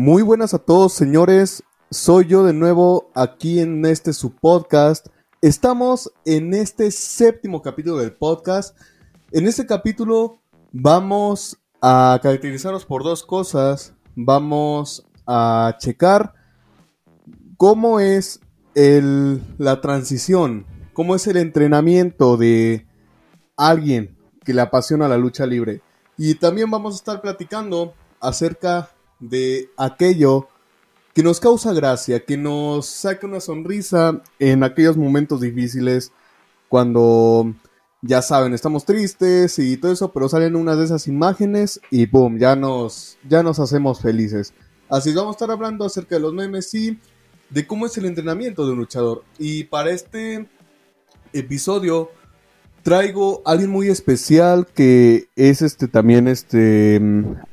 Muy 0.00 0.22
buenas 0.22 0.54
a 0.54 0.60
todos, 0.60 0.92
señores. 0.92 1.64
Soy 1.90 2.26
yo 2.26 2.44
de 2.44 2.52
nuevo 2.52 3.10
aquí 3.16 3.58
en 3.58 3.84
este 3.84 4.12
su 4.12 4.32
podcast. 4.32 5.08
Estamos 5.42 6.12
en 6.24 6.54
este 6.54 6.92
séptimo 6.92 7.62
capítulo 7.62 7.96
del 7.96 8.12
podcast. 8.12 8.78
En 9.32 9.48
este 9.48 9.66
capítulo 9.66 10.38
vamos 10.70 11.58
a 11.82 12.20
caracterizarnos 12.22 12.84
por 12.84 13.02
dos 13.02 13.24
cosas. 13.24 13.92
Vamos 14.14 15.04
a 15.26 15.74
checar 15.80 16.32
cómo 17.56 17.98
es 17.98 18.38
el, 18.76 19.42
la 19.58 19.80
transición, 19.80 20.64
cómo 20.92 21.16
es 21.16 21.26
el 21.26 21.38
entrenamiento 21.38 22.36
de 22.36 22.86
alguien 23.56 24.16
que 24.44 24.54
le 24.54 24.60
apasiona 24.60 25.08
la 25.08 25.18
lucha 25.18 25.44
libre. 25.44 25.82
Y 26.16 26.36
también 26.36 26.70
vamos 26.70 26.94
a 26.94 26.98
estar 26.98 27.20
platicando 27.20 27.94
acerca 28.20 28.90
de 29.18 29.70
aquello 29.76 30.48
que 31.14 31.22
nos 31.22 31.40
causa 31.40 31.72
gracia, 31.72 32.24
que 32.24 32.36
nos 32.36 32.86
saca 32.86 33.26
una 33.26 33.40
sonrisa 33.40 34.22
en 34.38 34.62
aquellos 34.62 34.96
momentos 34.96 35.40
difíciles, 35.40 36.12
cuando 36.68 37.54
ya 38.02 38.22
saben, 38.22 38.54
estamos 38.54 38.84
tristes 38.84 39.58
y 39.58 39.76
todo 39.76 39.92
eso, 39.92 40.12
pero 40.12 40.28
salen 40.28 40.54
unas 40.54 40.78
de 40.78 40.84
esas 40.84 41.08
imágenes 41.08 41.80
y 41.90 42.06
boom, 42.06 42.38
ya 42.38 42.54
nos, 42.54 43.18
ya 43.28 43.42
nos 43.42 43.58
hacemos 43.58 44.00
felices. 44.00 44.54
Así 44.88 45.12
vamos 45.12 45.30
a 45.30 45.36
estar 45.36 45.50
hablando 45.50 45.84
acerca 45.84 46.14
de 46.14 46.20
los 46.20 46.32
memes 46.32 46.72
y 46.74 46.98
de 47.50 47.66
cómo 47.66 47.86
es 47.86 47.96
el 47.98 48.06
entrenamiento 48.06 48.64
de 48.64 48.72
un 48.72 48.78
luchador. 48.78 49.24
Y 49.38 49.64
para 49.64 49.90
este 49.90 50.48
episodio 51.32 52.10
traigo 52.82 53.42
a 53.44 53.52
alguien 53.52 53.70
muy 53.70 53.88
especial 53.88 54.66
que 54.74 55.26
es 55.36 55.62
este 55.62 55.88
también 55.88 56.28
este 56.28 57.00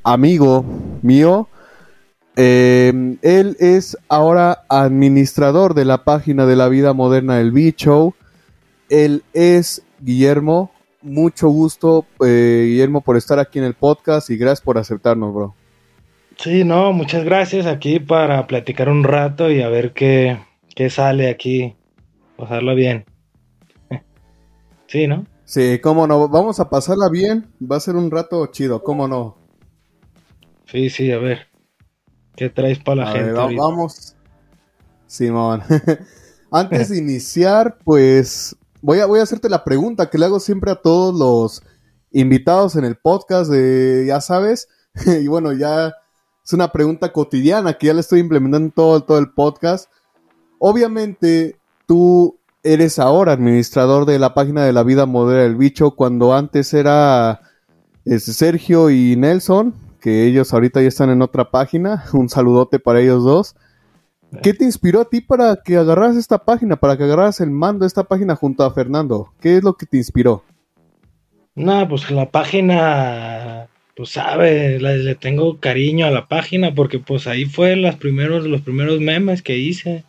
amigo 0.04 0.66
mío 1.02 1.48
eh, 2.38 3.18
él 3.22 3.56
es 3.60 3.98
ahora 4.10 4.66
administrador 4.68 5.74
de 5.74 5.86
la 5.86 6.04
página 6.04 6.46
de 6.46 6.56
la 6.56 6.68
vida 6.68 6.94
moderna 6.94 7.38
del 7.38 7.52
Bicho. 7.52 8.14
Él 8.90 9.24
es 9.34 9.84
Guillermo. 10.00 10.72
Mucho 11.02 11.50
gusto, 11.50 12.06
eh, 12.26 12.66
Guillermo, 12.68 13.02
por 13.02 13.16
estar 13.16 13.40
aquí 13.40 13.60
en 13.60 13.66
el 13.66 13.76
podcast 13.76 14.30
y 14.32 14.38
gracias 14.38 14.62
por 14.62 14.78
aceptarnos, 14.78 15.34
bro. 15.34 15.56
Sí, 16.38 16.64
no, 16.64 16.92
muchas 16.92 17.24
gracias 17.24 17.68
aquí 17.68 18.00
para 18.00 18.46
platicar 18.48 18.90
un 18.90 19.04
rato 19.04 19.50
y 19.50 19.62
a 19.62 19.70
ver 19.70 19.94
qué, 19.94 20.40
qué 20.76 20.90
sale 20.90 21.30
aquí. 21.30 21.76
Pasarla 22.36 22.74
bien. 22.74 23.06
Sí, 24.96 25.08
¿no? 25.08 25.26
Sí, 25.44 25.80
cómo 25.84 26.08
no. 26.08 26.30
Vamos 26.30 26.62
a 26.62 26.70
pasarla 26.70 27.10
bien. 27.10 27.54
Va 27.62 27.76
a 27.76 27.82
ser 27.82 27.98
un 27.98 28.10
rato 28.10 28.46
chido, 28.46 28.82
cómo 28.82 29.10
no. 29.10 29.36
Sí, 30.68 30.90
sí, 30.90 31.12
a 31.12 31.18
ver. 31.18 31.48
¿Qué 32.38 32.50
traes 32.50 32.80
para 32.80 33.04
la 33.04 33.12
gente? 33.12 33.34
vamos. 33.34 34.16
Simón. 35.06 35.64
Antes 36.50 36.88
de 36.88 36.98
iniciar, 37.00 37.78
pues 37.84 38.56
voy 38.82 39.00
a, 39.00 39.06
voy 39.06 39.20
a 39.20 39.24
hacerte 39.24 39.50
la 39.50 39.66
pregunta 39.66 40.10
que 40.10 40.18
le 40.18 40.28
hago 40.28 40.40
siempre 40.40 40.72
a 40.72 40.76
todos 40.76 41.14
los 41.14 41.62
invitados 42.14 42.78
en 42.78 42.86
el 42.86 42.96
podcast 42.96 43.52
de, 43.52 44.06
ya 44.08 44.22
sabes, 44.22 44.70
y 45.22 45.28
bueno, 45.28 45.52
ya 45.52 45.94
es 46.42 46.54
una 46.54 46.72
pregunta 46.72 47.12
cotidiana 47.12 47.74
que 47.74 47.88
ya 47.88 47.94
le 47.94 48.00
estoy 48.00 48.22
implementando 48.22 48.68
en 48.68 48.72
todo, 48.72 49.04
todo 49.04 49.20
el 49.20 49.34
podcast. 49.34 49.92
Obviamente, 50.58 51.60
tú 51.86 52.40
eres 52.66 52.98
ahora 52.98 53.34
administrador 53.34 54.06
de 54.06 54.18
la 54.18 54.34
página 54.34 54.66
de 54.66 54.74
la 54.74 54.84
vida 54.84 55.06
moderna 55.06 55.44
del 55.44 55.56
bicho, 55.56 55.92
cuando 55.92 56.34
antes 56.34 56.74
era 56.74 57.42
este, 58.06 58.34
Sergio 58.34 58.90
y 58.90 59.16
Nelson, 59.16 59.76
que 60.02 60.26
ellos 60.26 60.52
ahorita 60.52 60.82
ya 60.82 60.88
están 60.88 61.12
en 61.12 61.22
otra 61.22 61.52
página. 61.52 62.04
Un 62.14 62.28
saludote 62.28 62.80
para 62.80 63.00
ellos 63.00 63.24
dos. 63.24 63.56
¿Qué 64.42 64.54
te 64.54 64.66
inspiró 64.66 65.02
a 65.02 65.10
ti 65.10 65.22
para 65.22 65.62
que 65.64 65.78
agarras 65.78 66.18
esta 66.18 66.40
página, 66.40 66.76
para 66.76 66.98
que 66.98 67.04
agarras 67.04 67.40
el 67.40 67.52
mando 67.52 67.84
de 67.84 67.88
esta 67.88 68.04
página 68.04 68.36
junto 68.36 68.64
a 68.64 68.74
Fernando? 68.74 69.32
¿Qué 69.40 69.58
es 69.58 69.64
lo 69.64 69.76
que 69.76 69.86
te 69.86 69.98
inspiró? 69.98 70.44
No, 71.54 71.88
pues 71.88 72.12
la 72.12 72.30
página, 72.32 73.68
pues 73.96 74.10
sabe, 74.10 74.80
le, 74.80 75.16
tengo 75.16 75.60
cariño 75.60 76.06
a 76.06 76.12
la 76.12 76.28
página 76.28 76.74
porque 76.74 77.00
pues 77.00 77.28
ahí 77.28 77.46
fue 77.46 77.78
los 77.78 77.96
primeros, 77.96 78.46
los 78.46 78.62
primeros 78.62 79.00
memes 79.00 79.42
que 79.42 79.58
hice. 79.58 80.04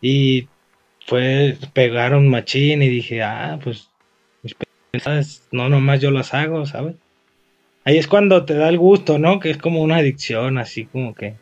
Y 0.00 0.48
fue, 1.06 1.56
pegaron 1.72 2.28
machín 2.28 2.82
y 2.82 2.88
dije, 2.88 3.22
ah, 3.22 3.58
pues 3.62 3.88
mis 4.42 4.56
no 5.50 5.68
nomás 5.68 6.00
yo 6.00 6.10
las 6.10 6.34
hago, 6.34 6.66
¿sabes? 6.66 6.96
Ahí 7.84 7.98
es 7.98 8.06
cuando 8.06 8.44
te 8.44 8.54
da 8.54 8.68
el 8.68 8.78
gusto, 8.78 9.18
¿no? 9.18 9.40
Que 9.40 9.50
es 9.50 9.58
como 9.58 9.82
una 9.82 9.96
adicción, 9.96 10.58
así 10.58 10.86
como 10.86 11.14
que. 11.14 11.34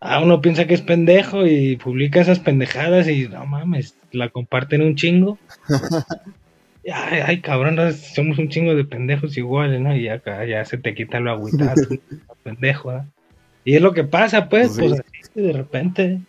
Ah, 0.00 0.20
uno 0.20 0.40
piensa 0.40 0.66
que 0.66 0.74
es 0.74 0.82
pendejo 0.82 1.46
y 1.46 1.76
publica 1.76 2.20
esas 2.20 2.40
pendejadas 2.40 3.08
y 3.08 3.28
no 3.28 3.46
mames, 3.46 3.96
la 4.10 4.28
comparten 4.28 4.82
un 4.82 4.96
chingo. 4.96 5.38
ay, 6.92 7.20
ay, 7.24 7.40
cabrón, 7.40 7.78
somos 7.94 8.38
un 8.38 8.48
chingo 8.48 8.74
de 8.74 8.84
pendejos 8.84 9.36
iguales, 9.36 9.80
¿no? 9.80 9.96
Y 9.96 10.04
ya, 10.04 10.20
ya 10.44 10.64
se 10.64 10.76
te 10.76 10.94
quita 10.94 11.20
lo 11.20 11.30
agüitado, 11.30 11.74
pendejo, 12.42 12.92
¿eh? 12.92 13.02
Y 13.64 13.76
es 13.76 13.82
lo 13.82 13.92
que 13.92 14.02
pasa, 14.02 14.48
pues, 14.48 14.76
pues 14.76 14.92
así 14.92 15.40
de 15.40 15.52
repente, 15.52 16.20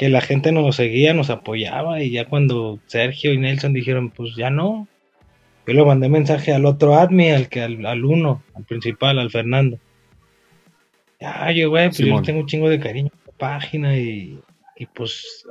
que 0.00 0.08
la 0.08 0.22
gente 0.22 0.50
nos 0.50 0.76
seguía, 0.76 1.12
nos 1.12 1.28
apoyaba, 1.28 2.02
y 2.02 2.10
ya 2.10 2.24
cuando 2.24 2.78
Sergio 2.86 3.34
y 3.34 3.36
Nelson 3.36 3.74
dijeron, 3.74 4.08
pues 4.08 4.34
ya 4.34 4.48
no, 4.48 4.88
yo 5.66 5.74
le 5.74 5.84
mandé 5.84 6.08
mensaje 6.08 6.54
al 6.54 6.64
otro 6.64 6.94
admin, 6.94 7.34
al 7.34 7.50
que 7.50 7.60
al, 7.60 8.02
uno, 8.06 8.42
al 8.54 8.64
principal, 8.64 9.18
al 9.18 9.30
Fernando. 9.30 9.78
Ya, 11.20 11.52
yo, 11.52 11.68
güey, 11.68 11.88
pues 11.88 11.98
yo 11.98 12.22
tengo 12.22 12.40
un 12.40 12.46
chingo 12.46 12.70
de 12.70 12.80
cariño 12.80 13.10
a 13.12 13.26
la 13.26 13.32
página 13.36 13.98
y, 13.98 14.40
y 14.74 14.86
pues, 14.86 15.44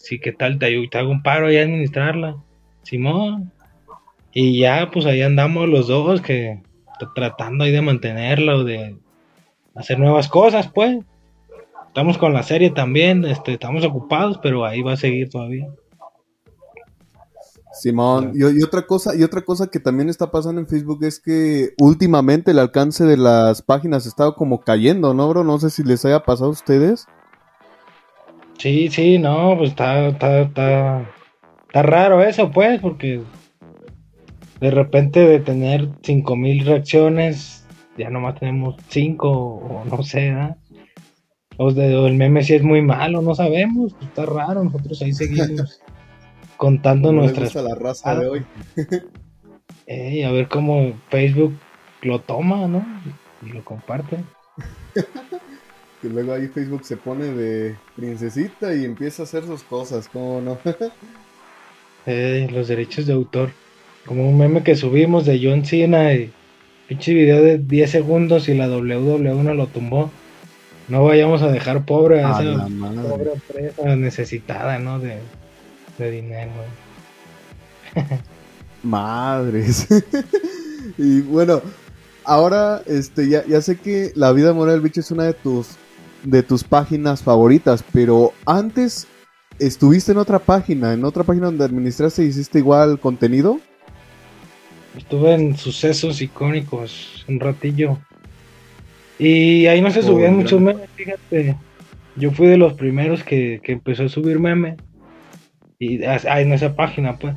sí, 0.00 0.20
¿qué 0.20 0.30
tal? 0.30 0.60
Te, 0.60 0.86
te 0.86 0.98
hago 0.98 1.10
un 1.10 1.24
paro 1.24 1.48
ahí 1.48 1.56
a 1.56 1.62
administrarla. 1.62 2.36
Simón. 2.84 3.50
Y 4.32 4.60
ya, 4.60 4.92
pues 4.92 5.06
ahí 5.06 5.22
andamos 5.22 5.68
los 5.68 5.88
dos, 5.88 6.20
que 6.20 6.62
tratando 7.16 7.64
ahí 7.64 7.72
de 7.72 7.82
mantenerla 7.82 8.54
o 8.54 8.62
de 8.62 8.96
hacer 9.74 9.98
nuevas 9.98 10.28
cosas, 10.28 10.68
pues. 10.68 10.98
Estamos 11.88 12.16
con 12.16 12.32
la 12.32 12.42
serie 12.42 12.70
también, 12.70 13.24
este, 13.24 13.54
estamos 13.54 13.84
ocupados, 13.84 14.38
pero 14.42 14.64
ahí 14.64 14.82
va 14.82 14.92
a 14.92 14.96
seguir 14.96 15.28
todavía. 15.30 15.66
Simón, 17.72 18.32
y, 18.34 18.62
otra 18.62 18.82
cosa, 18.82 19.14
y 19.16 19.22
otra 19.22 19.42
cosa 19.42 19.68
que 19.68 19.78
también 19.78 20.08
está 20.08 20.30
pasando 20.30 20.60
en 20.60 20.66
Facebook 20.66 21.04
es 21.04 21.20
que 21.20 21.70
últimamente 21.78 22.50
el 22.50 22.58
alcance 22.58 23.04
de 23.04 23.16
las 23.16 23.62
páginas 23.62 24.04
ha 24.04 24.08
estado 24.08 24.34
como 24.34 24.60
cayendo, 24.60 25.14
¿no, 25.14 25.28
bro? 25.28 25.44
No 25.44 25.58
sé 25.58 25.70
si 25.70 25.84
les 25.84 26.04
haya 26.04 26.20
pasado 26.20 26.50
a 26.50 26.52
ustedes. 26.52 27.06
Sí, 28.58 28.88
sí, 28.88 29.18
no, 29.18 29.54
pues 29.56 29.70
está, 29.70 30.08
está, 30.08 30.40
está, 30.40 31.10
está 31.66 31.82
raro 31.82 32.22
eso, 32.22 32.50
pues, 32.50 32.80
porque 32.80 33.22
de 34.60 34.70
repente 34.70 35.20
de 35.20 35.38
tener 35.38 35.88
5000 36.02 36.66
reacciones, 36.66 37.64
ya 37.96 38.10
nomás 38.10 38.38
tenemos 38.40 38.74
5 38.88 39.28
o 39.30 39.84
no 39.84 40.02
sé, 40.02 40.28
¿eh? 40.28 40.54
O, 41.60 41.70
el 41.70 42.14
meme 42.14 42.44
si 42.44 42.54
es 42.54 42.62
muy 42.62 42.80
malo, 42.82 43.20
no 43.20 43.34
sabemos, 43.34 43.92
pues, 43.92 44.08
está 44.08 44.24
raro, 44.24 44.62
nosotros 44.62 45.02
ahí 45.02 45.12
seguimos. 45.12 45.80
contando 46.56 47.12
nuestras. 47.12 47.56
a 47.56 47.62
la 47.62 47.74
raza 47.74 48.18
de 48.18 48.28
hoy. 48.28 48.46
a 50.24 50.30
ver 50.30 50.48
cómo 50.48 50.92
Facebook 51.08 51.54
lo 52.02 52.20
toma, 52.20 52.68
¿no? 52.68 52.86
Y 53.44 53.50
lo 53.50 53.64
comparte. 53.64 54.18
que 56.02 56.08
luego 56.08 56.32
ahí 56.32 56.46
Facebook 56.46 56.84
se 56.84 56.96
pone 56.96 57.26
de 57.26 57.76
princesita 57.96 58.74
y 58.74 58.84
empieza 58.84 59.22
a 59.22 59.24
hacer 59.24 59.44
sus 59.44 59.64
cosas, 59.64 60.08
¿cómo 60.08 60.40
no? 60.40 60.58
los 62.06 62.68
derechos 62.68 63.06
de 63.06 63.12
autor. 63.14 63.50
Como 64.06 64.28
un 64.28 64.38
meme 64.38 64.62
que 64.62 64.76
subimos 64.76 65.26
de 65.26 65.40
John 65.42 65.64
Cena 65.64 66.14
y 66.14 66.30
pinche 66.86 67.12
video 67.12 67.42
de 67.42 67.58
10 67.58 67.90
segundos 67.90 68.48
y 68.48 68.54
la 68.54 68.68
WWE 68.68 69.54
lo 69.54 69.66
tumbó. 69.66 70.10
No 70.88 71.04
vayamos 71.04 71.42
a 71.42 71.48
dejar 71.48 71.84
pobre 71.84 72.22
a, 72.22 72.40
esa 72.40 72.66
pobre 73.08 73.32
empresa 73.32 73.96
necesitada, 73.96 74.78
¿no? 74.78 74.98
De, 74.98 75.18
de 75.98 76.10
dinero. 76.10 76.52
Madres. 78.82 79.86
y 80.98 81.20
bueno, 81.22 81.60
ahora 82.24 82.82
este 82.86 83.28
ya, 83.28 83.44
ya 83.46 83.60
sé 83.60 83.76
que 83.76 84.12
La 84.14 84.32
vida 84.32 84.52
moral 84.52 84.74
del 84.74 84.82
bicho 84.82 85.00
es 85.00 85.10
una 85.10 85.24
de 85.24 85.34
tus 85.34 85.76
de 86.24 86.42
tus 86.42 86.64
páginas 86.64 87.22
favoritas, 87.22 87.84
pero 87.92 88.32
antes 88.44 89.06
estuviste 89.58 90.12
en 90.12 90.18
otra 90.18 90.38
página, 90.38 90.92
en 90.92 91.04
otra 91.04 91.24
página 91.24 91.46
donde 91.46 91.64
administraste 91.64 92.24
y 92.24 92.28
hiciste 92.28 92.58
igual 92.58 92.98
contenido. 92.98 93.60
Estuve 94.96 95.34
en 95.34 95.56
sucesos 95.56 96.20
icónicos 96.20 97.24
un 97.28 97.38
ratillo. 97.38 97.98
Y 99.18 99.66
ahí 99.66 99.80
no 99.80 99.90
se 99.90 100.02
subían 100.02 100.34
oh, 100.34 100.36
muchos 100.38 100.60
memes, 100.60 100.88
fíjate. 100.94 101.56
Yo 102.16 102.30
fui 102.30 102.46
de 102.46 102.56
los 102.56 102.74
primeros 102.74 103.24
que, 103.24 103.60
que 103.62 103.72
empezó 103.72 104.04
a 104.04 104.08
subir 104.08 104.38
memes 104.38 104.76
y 105.78 106.04
ah, 106.04 106.40
en 106.40 106.52
esa 106.52 106.74
página 106.74 107.18
pues 107.18 107.36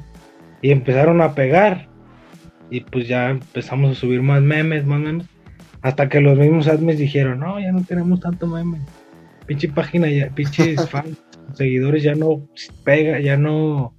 y 0.62 0.72
empezaron 0.72 1.22
a 1.22 1.36
pegar 1.36 1.88
y 2.70 2.82
pues 2.82 3.08
ya 3.08 3.30
empezamos 3.30 3.92
a 3.92 4.00
subir 4.00 4.22
más 4.22 4.42
memes 4.42 4.86
más 4.86 5.00
memes 5.00 5.28
Hasta 5.82 6.10
que 6.10 6.22
los 6.22 6.38
mismos 6.38 6.68
admins 6.68 7.00
dijeron, 7.00 7.40
no, 7.40 7.60
ya 7.60 7.72
no 7.72 7.84
tenemos 7.84 8.20
tanto 8.20 8.48
meme. 8.48 8.80
Pinche 9.46 9.68
página 9.68 10.10
ya, 10.10 10.30
pinches 10.30 10.90
fans, 10.90 11.18
seguidores 11.54 12.04
ya 12.04 12.16
no 12.16 12.48
pega, 12.84 13.20
ya 13.20 13.38
no 13.38 13.94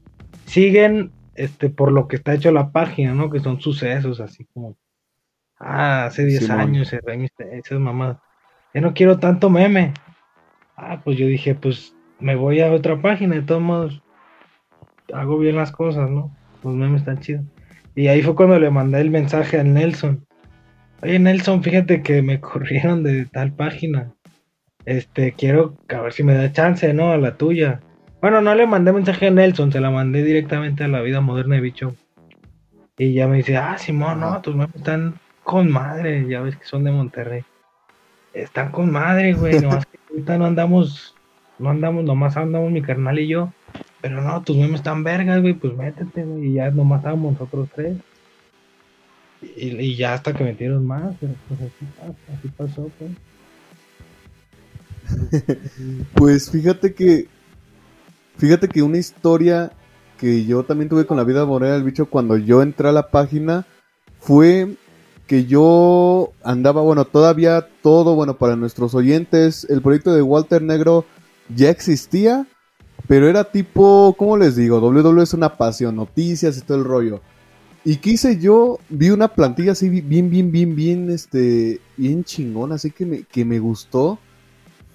siguen 0.47 1.11
este 1.35 1.71
por 1.71 1.93
lo 1.93 2.09
que 2.09 2.17
está 2.17 2.35
hecho 2.35 2.53
la 2.53 2.73
página, 2.73 3.15
¿no? 3.15 3.31
Que 3.31 3.41
son 3.41 3.61
sucesos 3.61 4.21
así 4.21 4.47
como 4.53 4.77
ah, 5.63 6.07
hace 6.07 6.25
10 6.25 6.51
años 6.51 6.93
esas 6.93 7.81
mamadas. 7.81 8.19
Ya 8.75 8.81
no 8.81 8.95
quiero 8.95 9.19
tanto 9.19 9.49
meme. 9.51 9.95
Ah, 10.77 11.01
pues 11.05 11.17
yo 11.19 11.27
dije, 11.27 11.55
pues 11.55 11.95
me 12.19 12.35
voy 12.35 12.61
a 12.61 12.73
otra 12.73 13.01
página, 13.01 13.35
de 13.35 13.43
todos 13.43 13.63
modos 13.63 14.03
hago 15.13 15.39
bien 15.39 15.57
las 15.57 15.73
cosas, 15.73 16.11
¿no? 16.11 16.35
Los 16.63 16.75
memes 16.75 17.03
están 17.03 17.21
chidos. 17.21 17.45
Y 17.95 18.09
ahí 18.09 18.23
fue 18.23 18.35
cuando 18.35 18.59
le 18.59 18.71
mandé 18.71 19.01
el 19.01 19.11
mensaje 19.11 19.59
a 19.59 19.65
Nelson. 19.65 20.27
Oye, 21.03 21.19
Nelson, 21.19 21.63
fíjate 21.63 22.03
que 22.03 22.23
me 22.23 22.41
corrieron 22.41 23.03
de 23.03 23.27
tal 23.27 23.53
página. 23.53 24.13
Este, 24.85 25.33
quiero 25.33 25.77
a 25.89 26.01
ver 26.01 26.13
si 26.13 26.25
me 26.25 26.35
da 26.35 26.51
chance, 26.53 26.93
¿no? 26.93 27.13
A 27.13 27.19
la 27.19 27.37
tuya. 27.37 27.81
Bueno, 28.21 28.41
no 28.41 28.55
le 28.55 28.67
mandé 28.67 28.93
mensaje 28.93 29.27
a 29.27 29.31
Nelson, 29.31 29.73
se 29.73 29.81
la 29.81 29.91
mandé 29.91 30.23
directamente 30.23 30.85
a 30.85 30.89
la 30.89 31.01
vida 31.01 31.21
moderna 31.21 31.57
de 31.57 31.61
bicho. 31.61 31.95
Y 32.97 33.15
ya 33.15 33.27
me 33.27 33.39
dice, 33.39 33.57
ah, 33.57 33.77
Simón, 33.79 34.21
no, 34.21 34.41
tus 34.43 34.55
memes 34.55 34.77
están 34.77 35.15
con 35.45 35.71
madre, 35.71 36.27
ya 36.29 36.41
ves 36.41 36.57
que 36.57 36.65
son 36.65 36.85
de 36.85 36.93
Monterrey. 36.93 37.45
Están 38.33 38.71
con 38.71 38.91
madre, 38.91 39.35
güey, 39.35 39.61
nomás 39.61 39.87
que 39.87 39.99
ahorita 40.11 40.39
no 40.39 40.47
andamos, 40.47 41.15
no 41.59 41.71
andamos, 41.71 42.05
nomás 42.05 42.37
andamos 42.37 42.71
mi 42.71 42.83
carnal 42.83 43.19
y 43.19 43.29
yo. 43.29 43.53
Pero 44.01 44.21
no, 44.21 44.43
tus 44.43 44.57
memes 44.57 44.81
están 44.81 45.05
vergas, 45.05 45.41
güey, 45.41 45.55
pues 45.55 45.75
métete, 45.75 46.25
güey. 46.25 46.49
Y 46.49 46.53
ya 46.55 46.71
nomás 46.71 46.99
estábamos 47.01 47.33
nosotros 47.33 47.69
tres. 47.75 47.97
Y, 49.57 49.97
ya 49.97 50.15
hasta 50.15 50.33
que 50.33 50.45
metieron 50.45 50.87
más, 50.87 51.17
pero 51.21 51.35
pues 51.49 51.61
así, 51.61 51.87
así 52.33 52.49
pasó, 52.49 52.91
pues. 52.99 53.11
pues 56.15 56.51
fíjate 56.51 56.95
que, 56.95 57.27
fíjate 58.39 58.69
que 58.69 58.83
una 58.83 58.99
historia 58.99 59.73
que 60.19 60.45
yo 60.45 60.63
también 60.63 60.89
tuve 60.89 61.07
con 61.07 61.17
la 61.17 61.25
vida 61.25 61.45
morena 61.45 61.75
del 61.75 61.83
bicho 61.83 62.07
cuando 62.07 62.37
yo 62.37 62.63
entré 62.63 62.89
a 62.89 62.93
la 62.93 63.11
página 63.11 63.67
fue 64.21 64.77
que 65.27 65.47
yo 65.47 66.33
andaba, 66.43 66.83
bueno, 66.83 67.05
todavía 67.05 67.69
todo, 67.83 68.15
bueno, 68.15 68.37
para 68.37 68.57
nuestros 68.57 68.95
oyentes, 68.95 69.67
el 69.71 69.83
proyecto 69.83 70.15
de 70.15 70.23
Walter 70.23 70.63
Negro 70.63 71.05
ya 71.55 71.71
existía, 71.71 72.47
pero 73.09 73.29
era 73.29 73.45
tipo, 73.45 74.15
¿cómo 74.19 74.37
les 74.37 74.57
digo? 74.57 74.79
WWE 74.79 75.23
es 75.23 75.35
una 75.35 75.57
pasión, 75.57 75.97
noticias 75.97 76.59
y 76.59 76.63
todo 76.63 76.79
el 76.79 76.85
rollo. 76.85 77.21
¿Y 77.85 77.97
qué 77.97 78.11
hice 78.11 78.39
yo? 78.39 78.79
Vi 78.89 79.11
una 79.11 79.29
plantilla 79.29 79.73
así 79.73 79.89
bien, 79.89 80.31
bien, 80.31 80.53
bien, 80.53 80.77
bien, 80.77 81.11
este, 81.11 81.81
bien 81.97 82.23
chingona, 82.23 82.77
así 82.77 82.91
que 82.91 83.07
me, 83.07 83.23
que 83.25 83.45
me 83.45 83.59
gustó. 83.59 84.19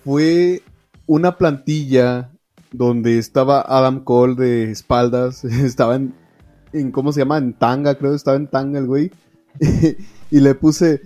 Fue 0.06 0.62
una 1.06 1.38
plantilla 1.38 2.30
donde 2.72 3.18
estaba 3.18 3.62
Adam 3.62 4.04
Cole 4.04 4.36
de 4.36 4.72
espaldas, 4.72 5.44
estaba 5.46 5.96
en, 5.96 6.92
¿cómo 6.92 7.12
se 7.12 7.22
llama? 7.22 7.38
En 7.38 7.54
tanga, 7.54 7.96
creo, 7.96 8.14
estaba 8.14 8.38
en 8.38 8.48
tanga 8.48 8.80
el 8.80 8.88
güey. 8.88 9.12
y 10.32 10.40
le 10.40 10.56
puse, 10.56 11.02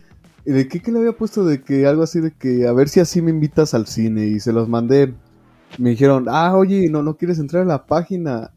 ¿de 0.45 0.67
qué, 0.67 0.81
qué 0.81 0.91
le 0.91 0.99
había 0.99 1.13
puesto? 1.13 1.45
De 1.45 1.61
que 1.61 1.85
algo 1.87 2.03
así 2.03 2.19
de 2.19 2.31
que 2.31 2.67
a 2.67 2.73
ver 2.73 2.89
si 2.89 2.99
así 2.99 3.21
me 3.21 3.31
invitas 3.31 3.73
al 3.73 3.87
cine 3.87 4.27
y 4.27 4.39
se 4.39 4.53
los 4.53 4.67
mandé 4.67 5.13
me 5.77 5.91
dijeron, 5.91 6.25
ah, 6.29 6.55
oye, 6.55 6.89
no, 6.89 7.03
no 7.03 7.17
quieres 7.17 7.39
entrar 7.39 7.63
a 7.63 7.65
la 7.65 7.85
página. 7.85 8.51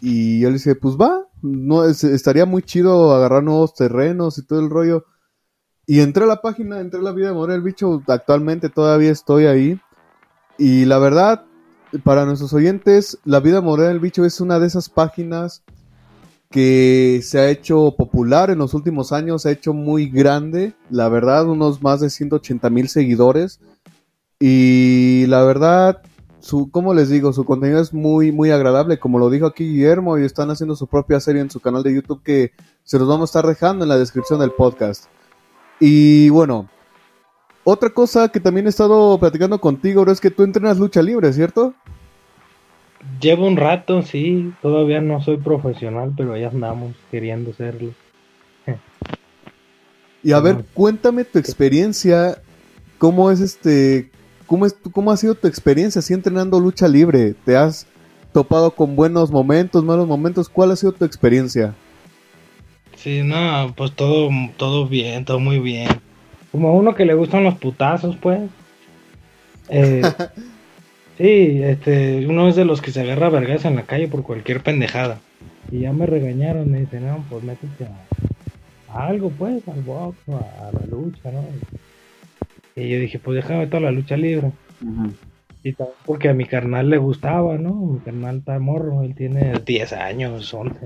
Y 0.00 0.40
yo 0.40 0.48
le 0.48 0.54
dije, 0.54 0.74
pues 0.74 0.96
va, 0.96 1.26
no, 1.42 1.84
estaría 1.84 2.46
muy 2.46 2.62
chido 2.62 3.14
agarrar 3.14 3.42
nuevos 3.42 3.74
terrenos 3.74 4.38
y 4.38 4.46
todo 4.46 4.60
el 4.60 4.70
rollo. 4.70 5.04
Y 5.86 6.00
entré 6.00 6.24
a 6.24 6.26
la 6.26 6.40
página, 6.40 6.80
entré 6.80 7.00
a 7.00 7.02
la 7.02 7.12
vida 7.12 7.28
de 7.28 7.34
Morel 7.34 7.60
Bicho, 7.60 8.02
actualmente 8.06 8.68
todavía 8.68 9.10
estoy 9.10 9.46
ahí. 9.46 9.80
Y 10.56 10.84
la 10.86 10.98
verdad, 10.98 11.44
para 12.02 12.24
nuestros 12.24 12.52
oyentes, 12.54 13.18
la 13.24 13.40
vida 13.40 13.60
Morel 13.60 13.88
del 13.88 14.00
Bicho 14.00 14.24
es 14.24 14.40
una 14.40 14.58
de 14.58 14.66
esas 14.66 14.88
páginas 14.88 15.62
que 16.54 17.18
se 17.24 17.40
ha 17.40 17.50
hecho 17.50 17.96
popular 17.98 18.48
en 18.48 18.58
los 18.58 18.74
últimos 18.74 19.10
años, 19.10 19.42
se 19.42 19.48
ha 19.48 19.52
hecho 19.52 19.74
muy 19.74 20.08
grande, 20.08 20.76
la 20.88 21.08
verdad, 21.08 21.48
unos 21.48 21.82
más 21.82 21.98
de 21.98 22.10
180 22.10 22.70
mil 22.70 22.88
seguidores. 22.88 23.58
Y 24.38 25.26
la 25.26 25.42
verdad, 25.42 26.00
su, 26.38 26.70
¿cómo 26.70 26.94
les 26.94 27.08
digo? 27.08 27.32
Su 27.32 27.44
contenido 27.44 27.80
es 27.80 27.92
muy, 27.92 28.30
muy 28.30 28.52
agradable, 28.52 29.00
como 29.00 29.18
lo 29.18 29.30
dijo 29.30 29.46
aquí 29.46 29.64
Guillermo, 29.64 30.16
y 30.16 30.24
están 30.24 30.48
haciendo 30.48 30.76
su 30.76 30.86
propia 30.86 31.18
serie 31.18 31.42
en 31.42 31.50
su 31.50 31.58
canal 31.58 31.82
de 31.82 31.92
YouTube 31.92 32.22
que 32.22 32.52
se 32.84 33.00
los 33.00 33.08
vamos 33.08 33.30
a 33.30 33.30
estar 33.32 33.46
dejando 33.48 33.84
en 33.84 33.88
la 33.88 33.98
descripción 33.98 34.38
del 34.38 34.52
podcast. 34.52 35.06
Y 35.80 36.28
bueno, 36.28 36.70
otra 37.64 37.90
cosa 37.90 38.28
que 38.28 38.38
también 38.38 38.66
he 38.66 38.70
estado 38.70 39.18
platicando 39.18 39.60
contigo 39.60 40.08
es 40.08 40.20
que 40.20 40.30
tú 40.30 40.44
entrenas 40.44 40.78
lucha 40.78 41.02
libre, 41.02 41.32
¿cierto? 41.32 41.74
Llevo 43.20 43.46
un 43.46 43.56
rato, 43.56 44.02
sí, 44.02 44.52
todavía 44.62 45.00
no 45.00 45.22
soy 45.22 45.36
profesional, 45.38 46.12
pero 46.16 46.36
ya 46.36 46.48
andamos 46.48 46.94
queriendo 47.10 47.52
serlo. 47.52 47.92
y 50.22 50.32
a 50.32 50.40
ver, 50.40 50.64
cuéntame 50.74 51.24
tu 51.24 51.38
experiencia, 51.38 52.38
cómo 52.98 53.30
es 53.30 53.40
este, 53.40 54.10
¿Cómo, 54.46 54.66
es, 54.66 54.76
¿Cómo 54.92 55.10
ha 55.10 55.16
sido 55.16 55.34
tu 55.34 55.48
experiencia 55.48 56.00
así 56.00 56.12
entrenando 56.12 56.60
lucha 56.60 56.86
libre? 56.86 57.34
¿Te 57.44 57.56
has 57.56 57.86
topado 58.32 58.70
con 58.72 58.94
buenos 58.94 59.30
momentos, 59.30 59.82
malos 59.84 60.06
momentos? 60.06 60.48
¿Cuál 60.48 60.72
ha 60.72 60.76
sido 60.76 60.92
tu 60.92 61.04
experiencia? 61.04 61.74
Sí, 62.96 63.22
no, 63.22 63.72
pues 63.76 63.92
todo, 63.92 64.28
todo 64.56 64.86
bien, 64.86 65.24
todo 65.24 65.38
muy 65.38 65.58
bien. 65.58 65.88
Como 66.52 66.68
a 66.68 66.72
uno 66.72 66.94
que 66.94 67.04
le 67.04 67.14
gustan 67.14 67.44
los 67.44 67.54
putazos, 67.54 68.16
pues. 68.16 68.40
Eh, 69.70 70.02
sí, 71.18 71.62
este, 71.62 72.26
uno 72.26 72.48
es 72.48 72.56
de 72.56 72.64
los 72.64 72.80
que 72.80 72.90
se 72.90 73.00
agarra 73.00 73.28
vergas 73.28 73.64
en 73.64 73.76
la 73.76 73.82
calle 73.82 74.08
por 74.08 74.22
cualquier 74.22 74.60
pendejada. 74.60 75.20
Y 75.70 75.80
ya 75.80 75.92
me 75.92 76.06
regañaron, 76.06 76.70
me 76.70 76.80
dicen, 76.80 77.06
no, 77.06 77.24
pues 77.28 77.42
métete 77.42 77.86
a, 78.88 79.06
algo, 79.06 79.30
pues, 79.30 79.66
al 79.68 79.80
box, 79.82 80.16
a, 80.28 80.68
a 80.68 80.72
la 80.72 80.86
lucha, 80.86 81.30
¿no? 81.32 81.44
Y 82.76 82.88
yo 82.88 82.98
dije, 82.98 83.18
pues 83.18 83.36
déjame 83.36 83.66
toda 83.66 83.80
la 83.80 83.90
lucha 83.92 84.16
libre. 84.16 84.50
Y 85.62 85.72
también 85.72 85.96
porque 86.04 86.28
a 86.28 86.34
mi 86.34 86.44
carnal 86.44 86.90
le 86.90 86.98
gustaba, 86.98 87.56
¿no? 87.56 87.74
Mi 87.74 88.00
carnal 88.00 88.38
está 88.38 88.58
morro, 88.58 89.02
él 89.02 89.14
tiene 89.14 89.60
10 89.64 89.92
años, 89.94 90.52
11. 90.52 90.76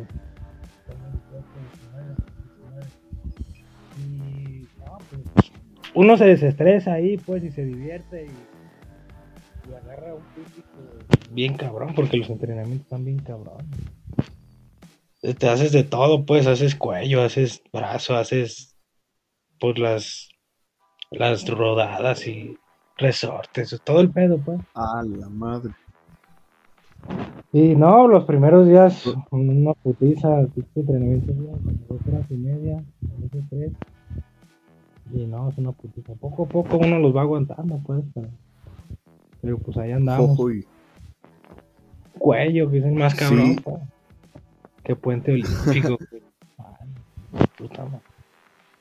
Y 3.99 4.67
no, 4.79 4.99
pues, 5.11 5.51
uno 5.95 6.17
se 6.17 6.27
desestresa 6.27 6.93
ahí, 6.93 7.17
pues, 7.17 7.43
y 7.43 7.51
se 7.51 7.65
divierte 7.65 8.27
y 8.27 8.48
agarra 9.99 10.15
un 10.15 10.23
físico 10.35 10.69
bien 11.33 11.57
cabrón, 11.57 11.93
porque 11.95 12.17
los 12.17 12.31
entrenamientos 12.31 12.87
están 12.87 13.05
bien 13.05 13.19
cabrón. 13.21 13.67
Te 15.21 15.49
haces 15.49 15.73
de 15.73 15.85
todo, 15.85 16.25
pues, 16.25 16.47
haces 16.47 16.75
cuello, 16.75 17.23
haces 17.23 17.63
brazo, 17.73 18.17
haces 18.17 18.77
pues 19.61 19.79
las 19.79 20.29
las 21.11 21.49
rodadas 21.49 22.27
y 22.27 22.57
resortes, 22.97 23.81
todo 23.85 24.01
el 24.01 24.11
pedo, 24.11 24.39
pues. 24.39 24.61
Ah, 24.75 25.03
la 25.05 25.29
madre. 25.29 25.73
Y 27.53 27.75
no, 27.75 28.07
los 28.07 28.25
primeros 28.25 28.69
días, 28.69 29.05
una 29.31 29.73
putiza, 29.75 30.47
tipo 30.55 30.69
entrenamiento, 30.81 31.33
dos 31.33 32.01
horas 32.07 32.27
y 32.31 32.35
media, 32.35 32.77
a 32.77 33.23
veces 33.23 33.45
tres. 33.49 33.73
Y 35.15 35.25
no, 35.25 35.49
es 35.49 35.57
una 35.57 35.73
putiza. 35.73 36.13
Poco 36.21 36.45
a 36.45 36.47
poco 36.47 36.77
uno 36.77 36.99
los 36.99 37.17
va 37.17 37.23
aguantando, 37.23 37.81
pues, 37.87 38.05
pero, 38.15 38.29
pues 39.41 39.77
ahí 39.77 39.93
andamos. 39.93 40.39
Cuello, 42.19 42.71
que 42.71 42.79
es 42.79 42.85
el 42.85 42.93
más 42.93 43.15
cabrón, 43.15 43.57
pues. 43.57 43.77
Que 44.83 44.97
puente 44.97 45.33
olímpico. 45.33 45.99
puta 47.59 47.85
madre. 47.85 48.01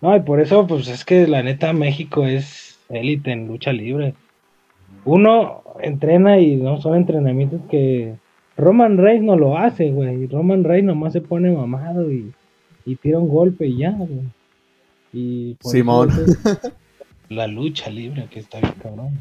No, 0.01 0.15
y 0.15 0.19
por 0.21 0.39
eso, 0.39 0.67
pues 0.67 0.87
es 0.87 1.03
que 1.03 1.27
la 1.27 1.41
neta 1.41 1.73
México 1.73 2.25
es 2.25 2.79
élite 2.89 3.31
en 3.31 3.47
lucha 3.47 3.73
libre. 3.73 4.13
Uno 5.05 5.63
entrena 5.81 6.39
y 6.39 6.55
no 6.55 6.79
son 6.81 6.95
entrenamientos 6.95 7.61
que 7.69 8.15
Roman 8.57 8.97
Reigns 8.97 9.25
no 9.25 9.35
lo 9.35 9.57
hace, 9.57 9.91
güey. 9.91 10.27
Roman 10.27 10.63
Reigns 10.63 10.87
nomás 10.87 11.13
se 11.13 11.21
pone 11.21 11.51
mamado 11.51 12.11
y, 12.11 12.33
tira 13.01 13.19
un 13.19 13.27
golpe 13.27 13.67
y 13.67 13.77
ya, 13.77 13.91
güey. 13.91 14.21
Y 15.13 15.57
Simón. 15.61 16.09
la 17.29 17.47
lucha 17.47 17.89
libre 17.89 18.27
que 18.29 18.39
está 18.39 18.59
bien 18.59 18.73
cabrón. 18.81 19.19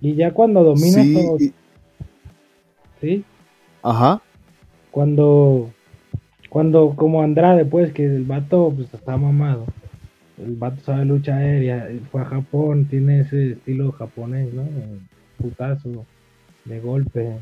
Y 0.00 0.14
ya 0.14 0.32
cuando 0.32 0.62
domina 0.62 1.02
todo. 1.12 1.38
¿Sí? 3.00 3.24
Ajá. 3.82 4.20
Cuando 4.90 5.70
cuando, 6.48 6.94
como 6.96 7.22
Andrade, 7.22 7.64
pues, 7.64 7.92
que 7.92 8.04
el 8.04 8.24
vato 8.24 8.72
pues, 8.74 8.92
está 8.92 9.16
mamado. 9.16 9.66
El 10.38 10.56
vato 10.56 10.80
sabe 10.82 11.04
lucha 11.04 11.36
aérea, 11.36 11.88
fue 12.10 12.22
a 12.22 12.26
Japón, 12.26 12.86
tiene 12.86 13.20
ese 13.20 13.52
estilo 13.52 13.92
japonés, 13.92 14.52
¿no? 14.54 14.64
Putazo, 15.36 16.06
de 16.64 16.80
golpe. 16.80 17.38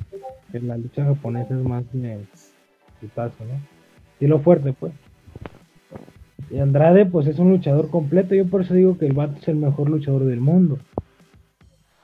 Que 0.50 0.60
la 0.60 0.76
lucha 0.78 1.04
japonesa 1.04 1.54
es 1.54 1.62
más 1.62 1.84
de 1.92 2.18
putazo, 3.00 3.44
¿no? 3.44 3.60
Estilo 4.14 4.40
fuerte, 4.40 4.72
pues. 4.72 4.92
Y 6.50 6.58
Andrade, 6.58 7.06
pues 7.06 7.26
es 7.26 7.38
un 7.38 7.50
luchador 7.50 7.90
completo. 7.90 8.34
Yo 8.34 8.46
por 8.46 8.62
eso 8.62 8.74
digo 8.74 8.98
que 8.98 9.06
el 9.06 9.12
vato 9.12 9.38
es 9.40 9.48
el 9.48 9.56
mejor 9.56 9.90
luchador 9.90 10.24
del 10.24 10.40
mundo. 10.40 10.78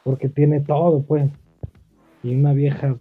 Porque 0.05 0.29
tiene 0.29 0.61
todo, 0.61 1.03
pues. 1.03 1.31
Y 2.23 2.35
una 2.35 2.53
vieja 2.53 2.99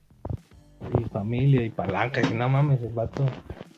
y 1.00 1.03
familia 1.10 1.63
y 1.63 1.70
palanca. 1.70 2.22
Y 2.22 2.34
no 2.34 2.50
mames, 2.50 2.81
el 2.81 2.93
vato. 2.93 3.25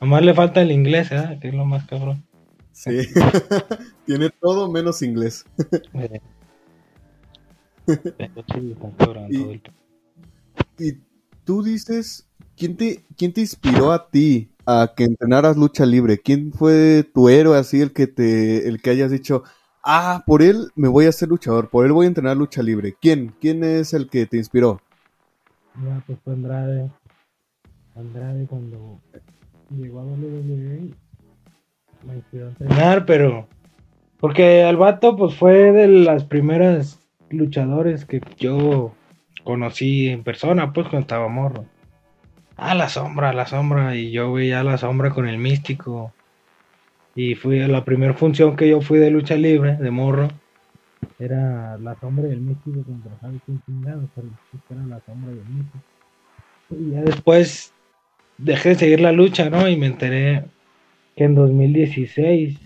Nomás 0.01 0.23
le 0.23 0.33
falta 0.33 0.61
el 0.61 0.71
inglés, 0.71 1.11
¿eh? 1.11 1.37
Que 1.41 1.49
es 1.49 1.53
lo 1.53 1.65
más 1.65 1.85
cabrón. 1.85 2.23
Sí. 2.71 3.01
tiene 4.05 4.29
todo 4.41 4.71
menos 4.71 5.01
inglés. 5.01 5.45
y, 9.29 9.61
y 10.79 10.93
tú 11.43 11.63
dices, 11.63 12.27
¿quién 12.57 12.77
te, 12.77 13.05
¿quién 13.17 13.33
te 13.33 13.41
inspiró 13.41 13.91
a 13.91 14.09
ti 14.09 14.51
a 14.65 14.93
que 14.95 15.03
entrenaras 15.03 15.57
lucha 15.57 15.85
libre? 15.85 16.19
¿Quién 16.19 16.51
fue 16.53 17.03
tu 17.13 17.29
héroe 17.29 17.57
así 17.57 17.81
el 17.81 17.93
que 17.93 18.07
te, 18.07 18.67
el 18.67 18.81
que 18.81 18.89
hayas 18.89 19.11
dicho, 19.11 19.43
ah, 19.83 20.23
por 20.25 20.41
él 20.41 20.71
me 20.75 20.87
voy 20.87 21.05
a 21.05 21.09
hacer 21.09 21.29
luchador, 21.29 21.69
por 21.69 21.85
él 21.85 21.91
voy 21.91 22.05
a 22.05 22.07
entrenar 22.07 22.37
lucha 22.37 22.61
libre? 22.63 22.95
¿Quién? 22.99 23.33
¿Quién 23.39 23.63
es 23.63 23.93
el 23.93 24.09
que 24.09 24.25
te 24.25 24.37
inspiró? 24.37 24.81
Ya, 25.83 26.01
pues 26.05 26.19
fue 26.23 26.33
Andrade. 26.33 26.91
Andrade 27.95 28.45
cuando 28.47 28.99
llegó 29.69 29.99
a 29.99 30.03
WWE 30.03 30.91
me 32.05 32.15
inspiró 32.15 32.45
a 32.45 32.49
entrenar, 32.49 33.05
pero 33.05 33.47
porque 34.19 34.67
el 34.67 34.77
vato 34.77 35.15
pues 35.15 35.35
fue 35.35 35.71
de 35.71 35.87
las 35.87 36.23
primeras 36.23 36.99
luchadores 37.29 38.05
que 38.05 38.21
yo 38.37 38.93
conocí 39.43 40.07
en 40.07 40.23
persona, 40.23 40.71
pues 40.73 40.87
cuando 40.87 41.01
estaba 41.01 41.27
morro. 41.27 41.65
Ah, 42.55 42.75
la 42.75 42.89
sombra, 42.89 43.33
la 43.33 43.45
sombra. 43.45 43.95
Y 43.95 44.11
yo 44.11 44.31
veía 44.33 44.63
la 44.63 44.77
sombra 44.77 45.09
con 45.09 45.27
el 45.27 45.37
místico. 45.37 46.13
Y 47.15 47.35
fui 47.35 47.61
a 47.61 47.67
la 47.67 47.85
primera 47.85 48.13
función 48.13 48.55
que 48.55 48.69
yo 48.69 48.81
fui 48.81 48.99
de 48.99 49.11
lucha 49.11 49.35
libre, 49.35 49.75
de 49.77 49.91
morro. 49.91 50.29
Era 51.19 51.77
la 51.77 51.95
sombra 51.99 52.25
del 52.25 52.41
místico 52.41 52.81
contra 52.83 53.11
Javi 53.21 53.39
chingado, 53.65 54.09
era 54.69 54.83
la 54.85 54.99
sombra 55.01 55.29
del 55.29 55.45
místico. 55.45 55.79
Y 56.71 56.91
ya 56.91 57.01
después 57.01 57.73
dejé 58.37 58.69
de 58.69 58.75
seguir 58.75 59.01
la 59.01 59.11
lucha, 59.11 59.49
¿no? 59.49 59.67
Y 59.67 59.75
me 59.75 59.87
enteré 59.87 60.45
que 61.15 61.25
en 61.25 61.35
2016 61.35 62.57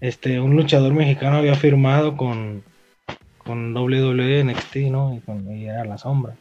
este, 0.00 0.40
un 0.40 0.56
luchador 0.56 0.92
mexicano 0.92 1.36
había 1.36 1.54
firmado 1.54 2.16
con, 2.16 2.62
con 3.38 3.76
WWE 3.76 4.44
NXT, 4.44 4.76
¿no? 4.90 5.14
Y, 5.14 5.20
con, 5.20 5.50
y 5.56 5.66
era 5.66 5.84
la 5.84 5.98
sombra. 5.98 6.34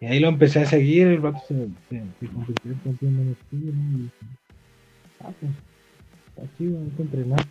Y 0.00 0.06
ahí 0.06 0.20
lo 0.20 0.28
empecé 0.28 0.60
a 0.60 0.66
seguir, 0.66 1.08
el 1.08 1.20
vato 1.20 1.40
se, 1.46 1.54
se, 1.88 2.26
convirtió 2.26 2.72
en 2.72 2.78
campeón 2.78 3.16
de 3.16 3.24
NXT, 3.30 3.52
¿no? 3.52 3.98
Y 3.98 4.10
ah, 5.20 5.32
pues, 5.40 5.52
está 6.38 6.56
chido, 6.56 6.78
hay 6.78 6.90
que 6.90 7.02
entrenar. 7.02 7.46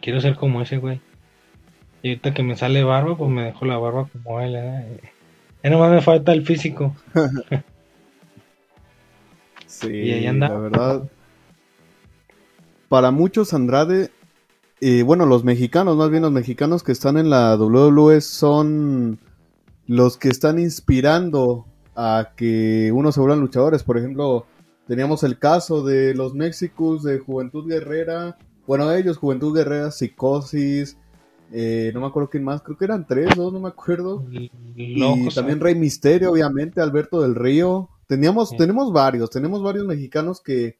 Quiero 0.00 0.20
ser 0.20 0.36
como 0.36 0.60
ese 0.60 0.78
güey. 0.78 1.00
Y 2.02 2.10
ahorita 2.10 2.34
que 2.34 2.42
me 2.42 2.56
sale 2.56 2.84
barba, 2.84 3.16
pues 3.16 3.30
me 3.30 3.44
dejo 3.44 3.64
la 3.64 3.78
barba 3.78 4.08
como 4.12 4.40
él, 4.40 4.54
¿eh? 4.56 5.00
Ya 5.62 5.70
nomás 5.70 5.90
me 5.90 6.02
falta 6.02 6.32
el 6.32 6.44
físico. 6.44 6.94
sí, 9.66 9.88
y 9.88 10.12
ahí 10.12 10.26
anda. 10.26 10.48
la 10.48 10.58
verdad. 10.58 11.10
Para 12.88 13.10
muchos 13.10 13.52
Andrade, 13.52 14.10
eh, 14.80 15.02
bueno, 15.02 15.26
los 15.26 15.42
mexicanos, 15.42 15.96
más 15.96 16.10
bien 16.10 16.22
los 16.22 16.30
mexicanos 16.30 16.82
que 16.82 16.92
están 16.92 17.16
en 17.16 17.30
la 17.30 17.56
WWE 17.56 18.20
son 18.20 19.18
los 19.86 20.18
que 20.18 20.28
están 20.28 20.58
inspirando 20.58 21.66
a 21.96 22.32
que 22.36 22.92
uno 22.92 23.10
se 23.10 23.20
vuelvan 23.20 23.40
luchadores. 23.40 23.82
Por 23.82 23.98
ejemplo, 23.98 24.46
teníamos 24.86 25.22
el 25.22 25.38
caso 25.38 25.82
de 25.82 26.14
los 26.14 26.34
Méxicos 26.34 27.02
de 27.02 27.18
Juventud 27.18 27.68
Guerrera. 27.68 28.38
Bueno, 28.66 28.90
ellos, 28.92 29.18
Juventud 29.18 29.54
Guerrera, 29.54 29.90
Psicosis. 29.90 30.96
Eh, 31.52 31.92
no 31.94 32.00
me 32.00 32.06
acuerdo 32.06 32.28
quién 32.28 32.42
más, 32.42 32.62
creo 32.62 32.76
que 32.76 32.84
eran 32.84 33.06
tres, 33.06 33.28
dos, 33.36 33.52
no 33.52 33.60
me 33.60 33.68
acuerdo. 33.68 34.24
y 34.30 35.28
también 35.34 35.60
Rey 35.60 35.74
Misterio, 35.74 36.32
obviamente, 36.32 36.80
Alberto 36.80 37.20
del 37.20 37.34
Río. 37.34 37.88
Teníamos, 38.08 38.56
tenemos 38.56 38.92
varios, 38.92 39.30
tenemos 39.30 39.62
varios 39.62 39.86
mexicanos 39.86 40.40
que 40.40 40.78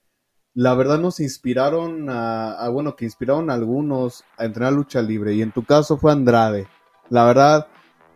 la 0.55 0.75
verdad 0.75 0.99
nos 0.99 1.21
inspiraron 1.21 2.09
a, 2.09 2.53
a, 2.53 2.69
bueno, 2.71 2.97
que 2.97 3.05
inspiraron 3.05 3.51
a 3.51 3.55
algunos 3.55 4.25
a 4.39 4.45
entrenar 4.45 4.73
lucha 4.73 5.03
libre. 5.03 5.35
Y 5.35 5.43
en 5.43 5.53
tu 5.53 5.65
caso 5.65 5.99
fue 5.99 6.13
Andrade. 6.13 6.67
La 7.11 7.25
verdad, 7.25 7.69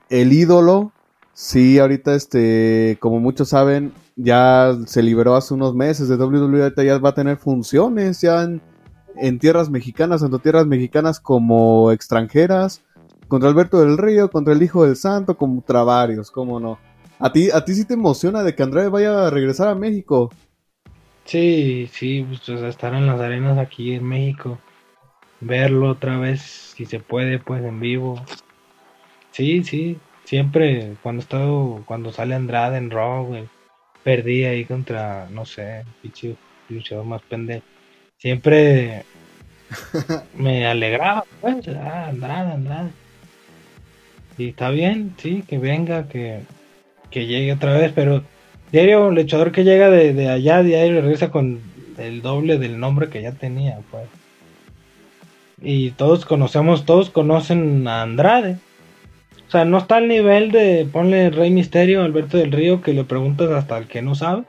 el 0.08 0.32
ídolo, 0.32 0.92
sí, 1.40 1.78
ahorita, 1.78 2.14
este, 2.14 2.98
como 3.00 3.18
muchos 3.18 3.48
saben, 3.48 3.92
ya 4.16 4.76
se 4.86 5.02
liberó 5.02 5.34
hace 5.36 5.54
unos 5.54 5.74
meses 5.74 6.08
de 6.08 6.16
WWE, 6.16 6.72
ya 6.84 6.98
va 6.98 7.10
a 7.10 7.14
tener 7.14 7.38
funciones 7.38 8.20
ya 8.20 8.42
en, 8.42 9.38
tierras 9.38 9.70
mexicanas, 9.70 10.20
tanto 10.20 10.38
tierras 10.38 10.66
mexicanas 10.66 11.18
como 11.18 11.90
extranjeras, 11.92 12.82
contra 13.28 13.48
Alberto 13.48 13.80
del 13.80 13.96
Río, 13.96 14.30
contra 14.30 14.52
el 14.52 14.62
Hijo 14.62 14.84
del 14.84 14.96
Santo, 14.96 15.36
contra 15.36 15.82
varios, 15.82 16.30
cómo 16.30 16.60
no. 16.60 16.78
¿A 17.18 17.32
ti, 17.32 17.50
a 17.50 17.64
ti 17.64 17.74
sí 17.74 17.84
te 17.86 17.94
emociona 17.94 18.42
de 18.42 18.54
que 18.54 18.62
Andrade 18.62 18.88
vaya 18.88 19.26
a 19.26 19.30
regresar 19.30 19.68
a 19.68 19.74
México? 19.74 20.30
Sí, 21.24 21.88
sí, 21.92 22.26
pues, 22.28 22.48
estar 22.62 22.94
en 22.94 23.06
las 23.06 23.20
arenas 23.20 23.58
aquí 23.58 23.94
en 23.94 24.04
México, 24.04 24.58
verlo 25.40 25.90
otra 25.90 26.18
vez, 26.18 26.42
si 26.76 26.86
se 26.86 27.00
puede, 27.00 27.38
pues 27.38 27.64
en 27.64 27.80
vivo, 27.80 28.20
Sí, 29.32 29.62
sí, 29.62 29.96
siempre 30.30 30.94
cuando 31.02 31.22
estado, 31.22 31.82
cuando 31.86 32.12
sale 32.12 32.36
Andrade 32.36 32.78
en 32.78 32.92
Raw, 32.92 33.26
güey, 33.26 33.48
perdí 34.04 34.44
ahí 34.44 34.64
contra, 34.64 35.26
no 35.28 35.44
sé, 35.44 35.84
pichu, 36.00 36.36
luchador 36.68 37.04
más 37.04 37.20
pendejo. 37.22 37.64
Siempre 38.16 39.04
me 40.36 40.66
alegraba, 40.66 41.24
pues, 41.40 41.66
ah, 41.70 42.06
Andrade, 42.10 42.52
Andrade. 42.52 42.90
Y 44.38 44.50
está 44.50 44.70
bien, 44.70 45.14
sí, 45.18 45.42
que 45.48 45.58
venga, 45.58 46.06
que, 46.06 46.42
que 47.10 47.26
llegue 47.26 47.52
otra 47.52 47.72
vez, 47.72 47.90
pero 47.92 48.22
diario 48.70 49.10
luchador 49.10 49.50
que 49.50 49.64
llega 49.64 49.90
de, 49.90 50.14
de 50.14 50.28
allá, 50.28 50.62
diario 50.62 51.02
regresa 51.02 51.32
con 51.32 51.60
el 51.98 52.22
doble 52.22 52.56
del 52.56 52.78
nombre 52.78 53.08
que 53.08 53.20
ya 53.20 53.32
tenía, 53.32 53.80
pues. 53.90 54.06
Y 55.60 55.90
todos 55.90 56.24
conocemos, 56.24 56.86
todos 56.86 57.10
conocen 57.10 57.88
a 57.88 58.02
Andrade 58.02 58.58
o 59.50 59.52
sea, 59.52 59.64
no 59.64 59.78
está 59.78 59.96
al 59.96 60.06
nivel 60.06 60.52
de 60.52 60.88
ponle 60.92 61.28
Rey 61.28 61.50
Misterio, 61.50 62.04
Alberto 62.04 62.36
del 62.36 62.52
Río, 62.52 62.82
que 62.82 62.92
le 62.92 63.02
preguntas 63.02 63.50
hasta 63.50 63.78
el 63.78 63.88
que 63.88 64.00
no 64.00 64.14
sabe 64.14 64.44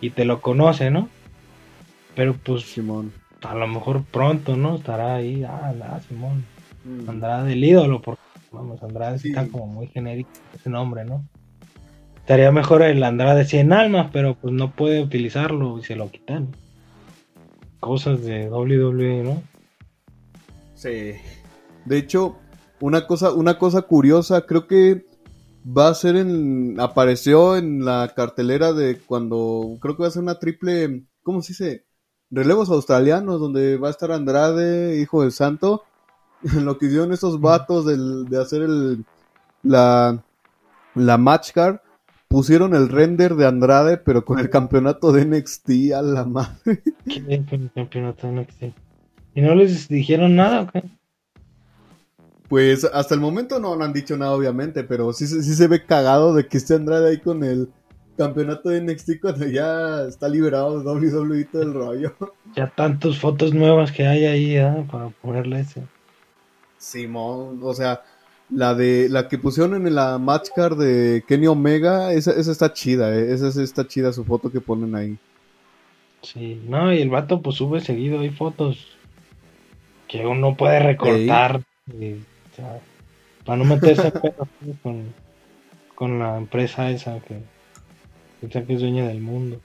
y 0.00 0.08
te 0.08 0.24
lo 0.24 0.40
conoce, 0.40 0.90
¿no? 0.90 1.10
Pero 2.16 2.32
pues 2.32 2.62
Simón. 2.62 3.12
a 3.42 3.54
lo 3.54 3.68
mejor 3.68 4.04
pronto, 4.04 4.56
¿no? 4.56 4.76
Estará 4.76 5.16
ahí, 5.16 5.44
ah, 5.44 5.74
la 5.78 6.00
Simón. 6.00 6.46
Mm. 6.86 7.10
Andrade 7.10 7.50
del 7.50 7.62
ídolo, 7.62 8.00
porque 8.00 8.22
vamos, 8.50 8.82
Andrade 8.82 9.16
está 9.16 9.46
como 9.46 9.66
muy 9.66 9.88
genérico 9.88 10.30
ese 10.54 10.70
nombre, 10.70 11.04
¿no? 11.04 11.22
Estaría 12.16 12.50
mejor 12.50 12.80
el 12.80 13.02
Andrade 13.02 13.44
100 13.44 13.74
almas, 13.74 14.08
pero 14.10 14.36
pues 14.36 14.54
no 14.54 14.70
puede 14.70 15.02
utilizarlo 15.02 15.78
y 15.80 15.84
se 15.84 15.96
lo 15.96 16.10
quitan. 16.10 16.48
Cosas 17.78 18.24
de 18.24 18.48
WWE, 18.48 19.22
¿no? 19.22 19.42
Sí. 20.74 21.12
De 21.84 21.98
hecho, 21.98 22.38
una 22.80 23.06
cosa, 23.06 23.32
una 23.32 23.58
cosa 23.58 23.82
curiosa, 23.82 24.42
creo 24.42 24.66
que 24.66 25.04
va 25.64 25.88
a 25.88 25.94
ser 25.94 26.16
en. 26.16 26.78
Apareció 26.80 27.56
en 27.56 27.84
la 27.84 28.12
cartelera 28.14 28.72
de 28.72 28.98
cuando. 28.98 29.76
Creo 29.80 29.96
que 29.96 30.02
va 30.02 30.08
a 30.08 30.12
ser 30.12 30.22
una 30.22 30.38
triple. 30.38 31.04
¿Cómo 31.22 31.42
se 31.42 31.52
dice? 31.52 31.84
Relevos 32.30 32.70
australianos, 32.70 33.40
donde 33.40 33.76
va 33.76 33.88
a 33.88 33.90
estar 33.90 34.12
Andrade, 34.12 34.98
hijo 35.00 35.22
del 35.22 35.32
santo. 35.32 35.84
Lo 36.62 36.78
que 36.78 36.86
hicieron 36.86 37.12
estos 37.12 37.40
vatos 37.40 37.86
de 37.86 38.40
hacer 38.40 38.62
el. 38.62 39.04
La. 39.62 40.22
La 40.94 41.18
match 41.18 41.52
card. 41.52 41.78
Pusieron 42.28 42.74
el 42.74 42.90
render 42.90 43.36
de 43.36 43.46
Andrade, 43.46 43.96
pero 43.96 44.22
con 44.22 44.38
el 44.38 44.50
campeonato 44.50 45.12
de 45.12 45.24
NXT 45.24 45.94
a 45.96 46.02
la 46.02 46.26
madre. 46.26 46.82
¿Qué 47.06 47.42
campeonato 47.74 48.26
de 48.26 48.32
NXT? 48.34 48.62
¿Y 49.34 49.40
no 49.40 49.54
les 49.54 49.88
dijeron 49.88 50.36
nada 50.36 50.62
o 50.62 50.66
qué? 50.66 50.84
Pues 52.48 52.84
hasta 52.84 53.14
el 53.14 53.20
momento 53.20 53.60
no, 53.60 53.74
han 53.74 53.92
dicho 53.92 54.16
nada, 54.16 54.32
obviamente, 54.32 54.82
pero 54.82 55.12
sí, 55.12 55.26
sí 55.26 55.54
se 55.54 55.68
ve 55.68 55.84
cagado 55.84 56.34
de 56.34 56.46
que 56.46 56.56
esté 56.56 56.74
Andrade 56.74 57.10
ahí 57.10 57.18
con 57.18 57.44
el 57.44 57.68
campeonato 58.16 58.70
de 58.70 58.80
NXT 58.80 59.20
cuando 59.20 59.46
ya 59.46 60.02
está 60.08 60.28
liberado 60.28 60.80
de 60.80 60.90
WWE 60.90 61.44
todo 61.44 61.62
el 61.62 61.72
rollo. 61.74 62.14
Ya 62.56 62.66
tantas 62.66 63.18
fotos 63.18 63.52
nuevas 63.52 63.92
que 63.92 64.06
hay 64.06 64.24
ahí 64.24 64.56
¿eh? 64.56 64.86
para 64.90 65.10
ponerle 65.10 65.60
ese. 65.60 65.82
Simón, 66.78 67.60
o 67.62 67.74
sea, 67.74 68.02
la 68.48 68.74
de 68.74 69.08
la 69.10 69.28
que 69.28 69.36
pusieron 69.36 69.86
en 69.86 69.94
la 69.94 70.18
match 70.18 70.48
card 70.56 70.78
de 70.78 71.22
Kenny 71.28 71.46
Omega, 71.46 72.12
esa, 72.14 72.32
esa 72.32 72.50
está 72.50 72.72
chida, 72.72 73.14
¿eh? 73.14 73.34
esa, 73.34 73.48
está 73.62 73.86
chida 73.86 74.12
su 74.14 74.24
foto 74.24 74.50
que 74.50 74.62
ponen 74.62 74.94
ahí. 74.94 75.18
Sí, 76.22 76.60
no, 76.66 76.92
y 76.92 77.02
el 77.02 77.10
vato 77.10 77.42
pues 77.42 77.56
sube 77.56 77.80
seguido 77.80 78.20
hay 78.20 78.30
fotos 78.30 78.96
que 80.08 80.26
uno 80.26 80.56
puede 80.56 80.80
recortar 80.80 81.60
para 83.44 83.58
no 83.58 83.64
meterse 83.64 84.12
con, 84.82 85.14
con 85.94 86.18
la 86.18 86.36
empresa 86.38 86.90
esa 86.90 87.20
que 87.20 87.40
piensa 88.40 88.64
que 88.64 88.74
es 88.74 88.80
dueña 88.80 89.06
del 89.08 89.20
mundo. 89.20 89.60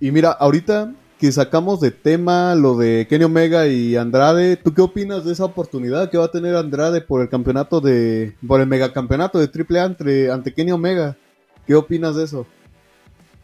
Y 0.00 0.10
mira, 0.10 0.30
ahorita 0.30 0.92
que 1.22 1.30
sacamos 1.30 1.78
de 1.78 1.92
tema 1.92 2.56
lo 2.56 2.76
de 2.76 3.06
Kenny 3.08 3.22
Omega 3.22 3.68
y 3.68 3.94
Andrade. 3.94 4.56
¿Tú 4.56 4.74
qué 4.74 4.82
opinas 4.82 5.24
de 5.24 5.32
esa 5.32 5.44
oportunidad 5.44 6.10
que 6.10 6.18
va 6.18 6.24
a 6.24 6.32
tener 6.32 6.56
Andrade 6.56 7.00
por 7.00 7.22
el 7.22 7.28
campeonato 7.28 7.80
de, 7.80 8.34
por 8.44 8.60
el 8.60 8.66
megacampeonato 8.66 9.38
de 9.38 9.46
AAA 9.46 9.84
ante, 9.84 10.32
ante 10.32 10.52
Kenny 10.52 10.72
Omega? 10.72 11.16
¿Qué 11.64 11.76
opinas 11.76 12.16
de 12.16 12.24
eso? 12.24 12.44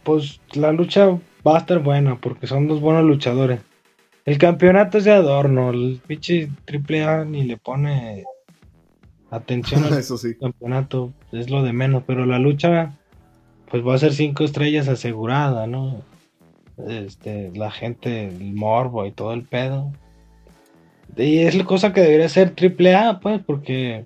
Pues 0.03 0.41
la 0.55 0.73
lucha 0.73 1.07
va 1.47 1.55
a 1.55 1.59
estar 1.59 1.79
buena 1.79 2.17
porque 2.21 2.49
son 2.49 2.67
dos 2.67 2.81
buenos 2.81 3.05
luchadores. 3.05 3.61
El 4.29 4.37
campeonato 4.37 4.99
es 4.99 5.05
de 5.05 5.13
adorno, 5.13 5.71
el 5.71 6.03
pinche 6.07 6.51
AAA 6.67 7.25
ni 7.25 7.45
le 7.45 7.57
pone 7.57 8.25
atención 9.31 9.85
al 9.85 9.95
Eso 9.99 10.19
sí. 10.19 10.35
campeonato, 10.35 11.15
es 11.33 11.49
lo 11.49 11.63
de 11.63 11.73
menos, 11.73 12.03
pero 12.07 12.27
la 12.27 12.39
lucha 12.39 12.95
pues 13.71 13.83
va 13.83 13.95
a 13.95 13.99
ser 13.99 14.13
cinco 14.13 14.45
estrellas 14.45 14.87
asegurada, 14.87 15.67
¿no? 15.67 16.03
Este, 16.87 17.51
la 17.55 17.71
gente, 17.71 18.29
el 18.29 18.53
morbo 18.53 19.07
y 19.07 19.13
todo 19.13 19.33
el 19.33 19.45
pedo. 19.45 19.93
Y 21.17 21.39
es 21.39 21.55
la 21.55 21.65
cosa 21.65 21.95
que 21.95 22.03
debería 22.03 22.29
ser 22.29 22.51
triple 22.51 22.95
A, 22.95 23.21
pues, 23.21 23.43
porque 23.43 24.05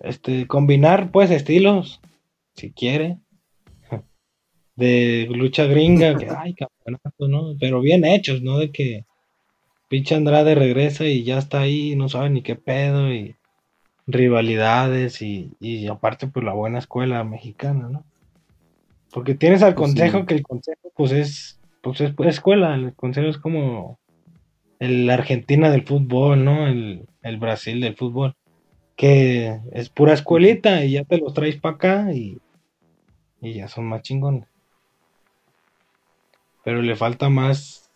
este, 0.00 0.46
combinar, 0.46 1.10
pues, 1.10 1.30
estilos, 1.30 2.00
si 2.56 2.72
quiere, 2.72 3.18
de 4.74 5.28
lucha 5.30 5.64
gringa, 5.64 6.16
que 6.16 6.30
hay 6.34 6.54
campeonato, 6.54 7.28
¿no? 7.28 7.58
Pero 7.60 7.82
bien 7.82 8.06
hechos, 8.06 8.40
¿no? 8.40 8.56
De 8.56 8.72
que 8.72 9.04
pinche 9.88 10.14
Andrade 10.14 10.54
regresa 10.54 11.04
y 11.06 11.24
ya 11.24 11.38
está 11.38 11.60
ahí, 11.60 11.96
no 11.96 12.08
sabe 12.08 12.30
ni 12.30 12.42
qué 12.42 12.56
pedo, 12.56 13.12
y 13.12 13.36
rivalidades, 14.06 15.22
y, 15.22 15.52
y 15.60 15.86
aparte, 15.88 16.28
pues, 16.28 16.44
la 16.44 16.54
buena 16.54 16.78
escuela 16.78 17.24
mexicana, 17.24 17.88
¿no? 17.90 18.04
Porque 19.12 19.34
tienes 19.34 19.62
al 19.62 19.74
Pues 19.74 19.92
sí. 19.92 19.98
consejo, 19.98 20.26
que 20.26 20.34
el 20.34 20.42
consejo, 20.42 20.92
pues, 20.96 21.12
es, 21.12 21.60
pues, 21.82 22.00
es 22.00 22.14
escuela, 22.26 22.74
el 22.74 22.94
consejo 22.94 23.28
es 23.28 23.38
como 23.38 23.98
el 24.78 25.08
Argentina 25.10 25.70
del 25.70 25.84
fútbol, 25.84 26.44
¿no? 26.44 26.66
El, 26.68 27.06
el 27.22 27.36
Brasil 27.38 27.80
del 27.80 27.96
fútbol. 27.96 28.34
Que 28.96 29.60
es 29.72 29.90
pura 29.90 30.12
escuelita 30.12 30.84
y 30.84 30.92
ya 30.92 31.04
te 31.04 31.18
los 31.18 31.32
traes 31.32 31.56
para 31.60 31.76
acá 31.76 32.12
y, 32.12 32.38
y 33.40 33.54
ya 33.54 33.68
son 33.68 33.86
más 33.86 34.02
chingones. 34.02 34.48
Pero 36.64 36.82
le 36.82 36.96
falta 36.96 37.28
más, 37.28 37.87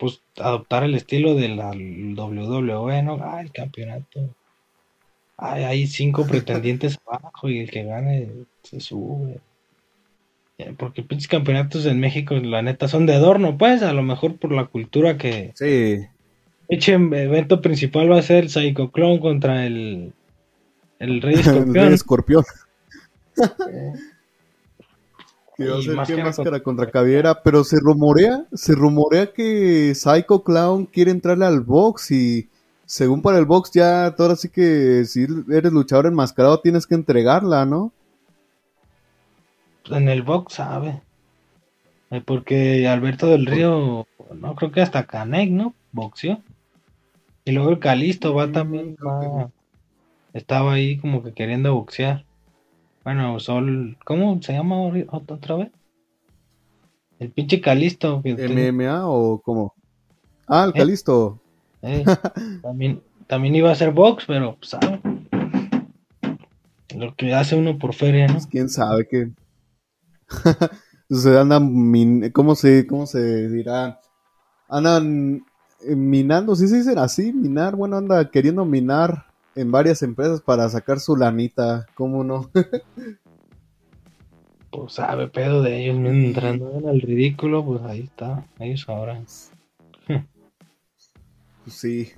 pues, 0.00 0.22
adoptar 0.38 0.82
el 0.82 0.94
estilo 0.94 1.34
de 1.34 1.50
la 1.50 1.70
WWE, 1.70 3.02
¿no? 3.02 3.18
Ah, 3.22 3.42
el 3.42 3.52
campeonato. 3.52 4.34
Ay, 5.36 5.64
hay 5.64 5.86
cinco 5.86 6.26
pretendientes 6.26 6.98
abajo 7.06 7.48
y 7.50 7.60
el 7.60 7.70
que 7.70 7.84
gane 7.84 8.28
se 8.62 8.80
sube. 8.80 9.40
Eh, 10.58 10.74
Porque 10.76 11.02
pinches 11.02 11.28
campeonatos 11.28 11.84
en 11.84 12.00
México, 12.00 12.34
la 12.34 12.62
neta, 12.62 12.88
son 12.88 13.04
de 13.04 13.14
adorno, 13.14 13.58
pues, 13.58 13.82
a 13.82 13.92
lo 13.92 14.02
mejor 14.02 14.38
por 14.38 14.52
la 14.52 14.66
cultura 14.66 15.18
que, 15.18 15.52
Sí. 15.54 16.00
Eche 16.70 16.92
evento 16.94 17.60
principal 17.60 18.10
va 18.10 18.18
a 18.18 18.22
ser 18.22 18.48
Psycho 18.48 18.90
Clown 18.92 19.18
contra 19.18 19.66
el, 19.66 20.12
el 20.98 21.20
Rey 21.20 21.34
El 21.40 21.40
Escorpión. 21.40 21.74
Rey 21.74 21.94
Escorpión. 21.94 22.44
Va 25.68 25.78
a 25.78 25.82
ser 25.82 25.94
máscara 25.96 26.32
contra- 26.36 26.62
contra 26.62 26.90
Caviera, 26.90 27.42
pero 27.42 27.64
se 27.64 27.76
rumorea, 27.80 28.46
se 28.52 28.74
rumorea 28.74 29.32
que 29.32 29.94
Psycho 29.94 30.42
Clown 30.42 30.86
quiere 30.86 31.10
entrarle 31.10 31.44
al 31.46 31.60
box 31.60 32.10
y 32.10 32.48
según 32.86 33.22
para 33.22 33.38
el 33.38 33.44
box 33.44 33.70
ya, 33.72 34.06
ahora 34.06 34.36
sí 34.36 34.48
que 34.48 35.04
si 35.04 35.26
eres 35.50 35.72
luchador 35.72 36.06
enmascarado 36.06 36.60
tienes 36.60 36.86
que 36.86 36.94
entregarla, 36.94 37.64
¿no? 37.66 37.92
En 39.90 40.08
el 40.08 40.22
box, 40.22 40.54
sabe. 40.54 41.00
Eh, 42.10 42.22
Porque 42.24 42.86
Alberto 42.88 43.26
del 43.28 43.46
Río, 43.46 44.06
no 44.34 44.54
creo 44.54 44.72
que 44.72 44.80
hasta 44.80 45.06
Canek, 45.06 45.50
¿no? 45.50 45.74
Boxeó. 45.92 46.40
Y 47.44 47.52
luego 47.52 47.70
el 47.70 47.78
Calisto 47.78 48.34
va 48.34 48.50
también. 48.50 48.96
va- 49.04 49.50
Estaba 50.32 50.74
ahí 50.74 50.98
como 50.98 51.22
que 51.24 51.32
queriendo 51.32 51.74
boxear. 51.74 52.24
Bueno, 53.02 53.40
Sol, 53.40 53.96
¿cómo 54.04 54.40
se 54.42 54.52
llama 54.52 54.76
otra 55.10 55.56
vez? 55.56 55.70
El 57.18 57.30
pinche 57.30 57.60
Calisto. 57.60 58.22
que 58.22 58.32
MMA 58.32 59.08
o 59.08 59.40
cómo? 59.40 59.74
Ah, 60.46 60.64
el 60.64 60.70
¿Eh? 60.70 60.78
Calisto. 60.78 61.38
Eh, 61.82 62.04
también, 62.62 63.02
también 63.26 63.54
iba 63.54 63.70
a 63.70 63.74
ser 63.74 63.92
box, 63.92 64.24
pero 64.26 64.56
pues, 64.56 64.70
sabe. 64.70 65.00
Lo 66.94 67.14
que 67.14 67.32
hace 67.32 67.56
uno 67.56 67.78
por 67.78 67.94
feria, 67.94 68.26
¿no? 68.26 68.34
Pues, 68.34 68.46
quién 68.46 68.68
sabe 68.68 69.06
qué. 69.08 69.30
se 71.10 71.38
andan 71.38 71.72
min- 71.90 72.30
¿cómo 72.32 72.54
se 72.54 72.86
cómo 72.86 73.06
se 73.06 73.48
dirá? 73.48 73.98
Andan 74.68 75.44
eh, 75.82 75.96
minando, 75.96 76.54
sí 76.54 76.68
se 76.68 76.76
dicen 76.78 76.98
así, 76.98 77.32
minar, 77.32 77.76
bueno, 77.76 77.96
anda 77.96 78.30
queriendo 78.30 78.64
minar 78.64 79.29
en 79.54 79.70
varias 79.70 80.02
empresas 80.02 80.40
para 80.40 80.68
sacar 80.68 81.00
su 81.00 81.16
lanita, 81.16 81.86
¿cómo 81.94 82.24
no? 82.24 82.50
Pues 84.72 84.92
sabe 84.92 85.26
pedo 85.26 85.62
de 85.62 85.82
ellos 85.82 85.98
mientras 85.98 86.56
no 86.56 86.68
hagan 86.68 86.88
el 86.90 87.00
ridículo, 87.00 87.64
pues 87.64 87.82
ahí 87.82 88.02
está, 88.02 88.46
ellos 88.60 88.82
sabrán. 88.86 89.26
Pues 91.64 91.74
sí, 91.74 92.12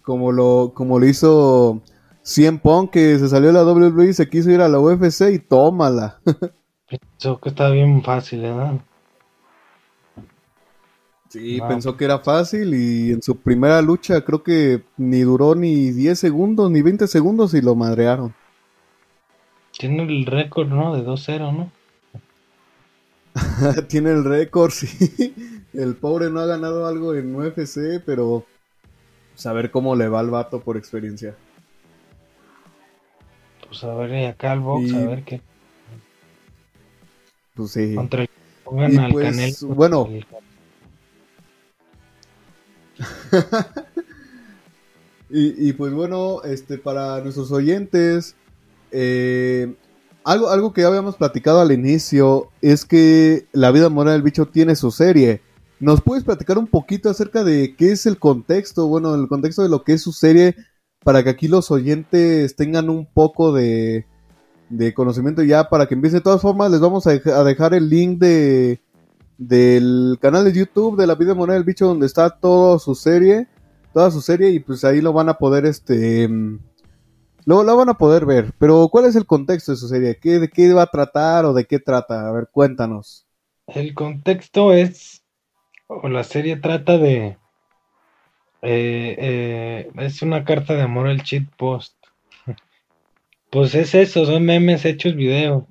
como 0.00 0.32
lo 0.32 0.72
como 0.74 0.98
lo 0.98 1.06
hizo 1.06 1.82
Cien 2.22 2.58
Pong 2.58 2.88
que 2.88 3.18
se 3.18 3.28
salió 3.28 3.48
de 3.48 3.52
la 3.52 3.64
WWE 3.64 4.08
y 4.08 4.14
se 4.14 4.30
quiso 4.30 4.50
ir 4.50 4.62
a 4.62 4.68
la 4.68 4.80
UFC 4.80 5.30
y 5.30 5.38
tómala. 5.38 6.20
Pensó 6.88 7.38
que 7.38 7.50
está 7.50 7.68
bien 7.68 8.02
fácil, 8.02 8.40
¿verdad? 8.40 8.80
Sí, 11.34 11.60
pensó 11.66 11.96
que 11.96 12.04
era 12.04 12.20
fácil 12.20 12.74
y 12.74 13.10
en 13.10 13.20
su 13.20 13.36
primera 13.36 13.82
lucha 13.82 14.24
creo 14.24 14.44
que 14.44 14.84
ni 14.96 15.22
duró 15.22 15.56
ni 15.56 15.90
10 15.90 16.16
segundos 16.16 16.70
ni 16.70 16.80
20 16.80 17.08
segundos 17.08 17.54
y 17.54 17.60
lo 17.60 17.74
madrearon. 17.74 18.32
Tiene 19.76 20.04
el 20.04 20.26
récord, 20.26 20.68
¿no? 20.68 20.94
De 20.94 21.02
2-0, 21.04 21.52
¿no? 21.52 21.72
Tiene 23.88 24.10
el 24.10 24.24
récord, 24.24 24.70
sí. 24.72 25.34
El 25.72 25.96
pobre 25.96 26.30
no 26.30 26.38
ha 26.38 26.46
ganado 26.46 26.86
algo 26.86 27.16
en 27.16 27.34
UFC, 27.34 28.00
pero 28.06 28.46
saber 29.34 29.72
cómo 29.72 29.96
le 29.96 30.06
va 30.06 30.20
al 30.20 30.30
vato 30.30 30.60
por 30.60 30.76
experiencia. 30.76 31.34
Pues 33.66 33.82
a 33.82 33.92
ver, 33.96 34.10
y 34.22 34.24
acá 34.26 34.52
el 34.52 34.60
box, 34.60 34.84
Y- 34.88 34.94
a 34.94 35.06
ver 35.08 35.24
qué. 35.24 35.40
Pues 37.54 37.72
sí. 37.72 37.92
Contra 37.96 38.22
el 38.22 38.28
pongan 38.62 38.92
Y 38.92 38.96
al 38.98 39.10
pues, 39.10 39.30
Canelo. 39.58 39.74
bueno. 39.74 40.06
El- 40.08 40.24
Y, 45.36 45.72
pues 45.72 45.92
bueno, 45.92 46.42
este 46.44 46.78
para 46.78 47.20
nuestros 47.20 47.50
oyentes, 47.50 48.36
eh, 48.92 49.74
algo, 50.22 50.48
algo 50.48 50.72
que 50.72 50.82
ya 50.82 50.86
habíamos 50.86 51.16
platicado 51.16 51.60
al 51.60 51.72
inicio 51.72 52.50
es 52.60 52.84
que 52.84 53.46
La 53.50 53.72
vida 53.72 53.88
moral 53.88 54.14
del 54.14 54.22
bicho 54.22 54.46
tiene 54.46 54.76
su 54.76 54.92
serie. 54.92 55.40
¿Nos 55.80 56.02
puedes 56.02 56.22
platicar 56.22 56.56
un 56.56 56.68
poquito 56.68 57.10
acerca 57.10 57.42
de 57.42 57.74
qué 57.76 57.90
es 57.90 58.06
el 58.06 58.18
contexto, 58.18 58.86
bueno, 58.86 59.12
el 59.16 59.26
contexto 59.26 59.64
de 59.64 59.70
lo 59.70 59.82
que 59.82 59.94
es 59.94 60.02
su 60.02 60.12
serie, 60.12 60.54
para 61.02 61.24
que 61.24 61.30
aquí 61.30 61.48
los 61.48 61.68
oyentes 61.72 62.54
tengan 62.54 62.88
un 62.88 63.04
poco 63.04 63.52
de, 63.52 64.06
de 64.68 64.94
conocimiento 64.94 65.42
ya 65.42 65.68
para 65.68 65.86
que 65.86 65.94
empiece? 65.94 66.18
De 66.18 66.22
todas 66.22 66.42
formas, 66.42 66.70
les 66.70 66.80
vamos 66.80 67.08
a 67.08 67.44
dejar 67.44 67.74
el 67.74 67.88
link 67.88 68.20
de 68.20 68.83
del 69.38 70.18
canal 70.20 70.44
de 70.44 70.52
YouTube 70.52 70.96
de 70.96 71.06
La 71.06 71.14
vida 71.14 71.34
moral 71.34 71.56
del 71.56 71.64
bicho 71.64 71.86
donde 71.86 72.06
está 72.06 72.30
toda 72.30 72.78
su 72.78 72.94
serie 72.94 73.48
toda 73.92 74.10
su 74.10 74.20
serie 74.20 74.50
y 74.50 74.60
pues 74.60 74.84
ahí 74.84 75.00
lo 75.00 75.12
van 75.12 75.28
a 75.28 75.34
poder 75.34 75.66
este 75.66 76.28
mm, 76.28 76.58
lo, 77.46 77.62
lo 77.62 77.76
van 77.76 77.88
a 77.88 77.98
poder 77.98 78.26
ver 78.26 78.52
pero 78.58 78.88
cuál 78.88 79.06
es 79.06 79.16
el 79.16 79.26
contexto 79.26 79.72
de 79.72 79.78
su 79.78 79.88
serie 79.88 80.18
¿Qué, 80.20 80.38
de 80.38 80.48
qué 80.48 80.72
va 80.72 80.82
a 80.82 80.90
tratar 80.90 81.44
o 81.44 81.52
de 81.52 81.64
qué 81.64 81.78
trata 81.78 82.28
a 82.28 82.32
ver 82.32 82.48
cuéntanos 82.50 83.26
El 83.66 83.94
contexto 83.94 84.72
es, 84.72 85.22
o 85.86 86.08
la 86.08 86.24
serie 86.24 86.56
trata 86.56 86.98
de, 86.98 87.38
eh, 88.66 89.16
eh, 89.18 89.90
es 89.98 90.22
una 90.22 90.42
carta 90.42 90.74
de 90.74 90.80
amor 90.80 91.06
al 91.06 91.22
cheat 91.22 91.44
post. 91.56 91.94
Pues 93.50 93.74
es 93.74 93.94
eso, 93.94 94.24
son 94.24 94.44
memes 94.44 94.84
hechos 94.84 95.14
video. 95.14 95.68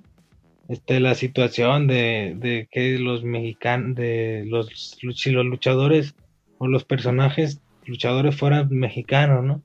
Este, 0.68 1.00
la 1.00 1.14
situación 1.16 1.88
de, 1.88 2.36
de 2.38 2.68
que 2.72 2.98
los 2.98 3.24
mexicanos, 3.24 3.96
de 3.96 4.44
los, 4.48 4.68
si 5.16 5.32
los 5.32 5.46
luchadores 5.46 6.16
o 6.58 6.68
los 6.68 6.86
personajes 6.86 7.62
luchadores 7.86 8.36
fueran 8.36 8.70
mexicanos, 8.70 9.44
¿no? 9.44 9.62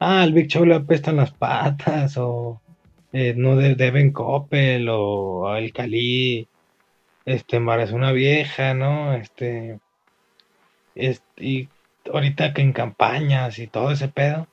Ah, 0.00 0.22
al 0.22 0.32
Big 0.32 0.48
Show 0.48 0.64
le 0.66 0.74
apestan 0.74 1.16
las 1.16 1.32
patas, 1.32 2.16
o 2.18 2.60
eh, 3.12 3.34
no 3.36 3.56
de- 3.56 4.12
Coppel, 4.12 4.88
o 4.90 5.54
el 5.56 5.72
Cali 5.72 6.48
este, 7.24 7.56
embarazó 7.56 7.94
una 7.96 8.12
vieja, 8.12 8.74
¿no? 8.74 9.14
Este, 9.14 9.78
es- 10.94 11.22
y 11.36 11.68
ahorita 12.12 12.52
que 12.52 12.62
en 12.62 12.72
campañas 12.72 13.58
y 13.58 13.66
todo 13.68 13.90
ese 13.92 14.08
pedo, 14.08 14.48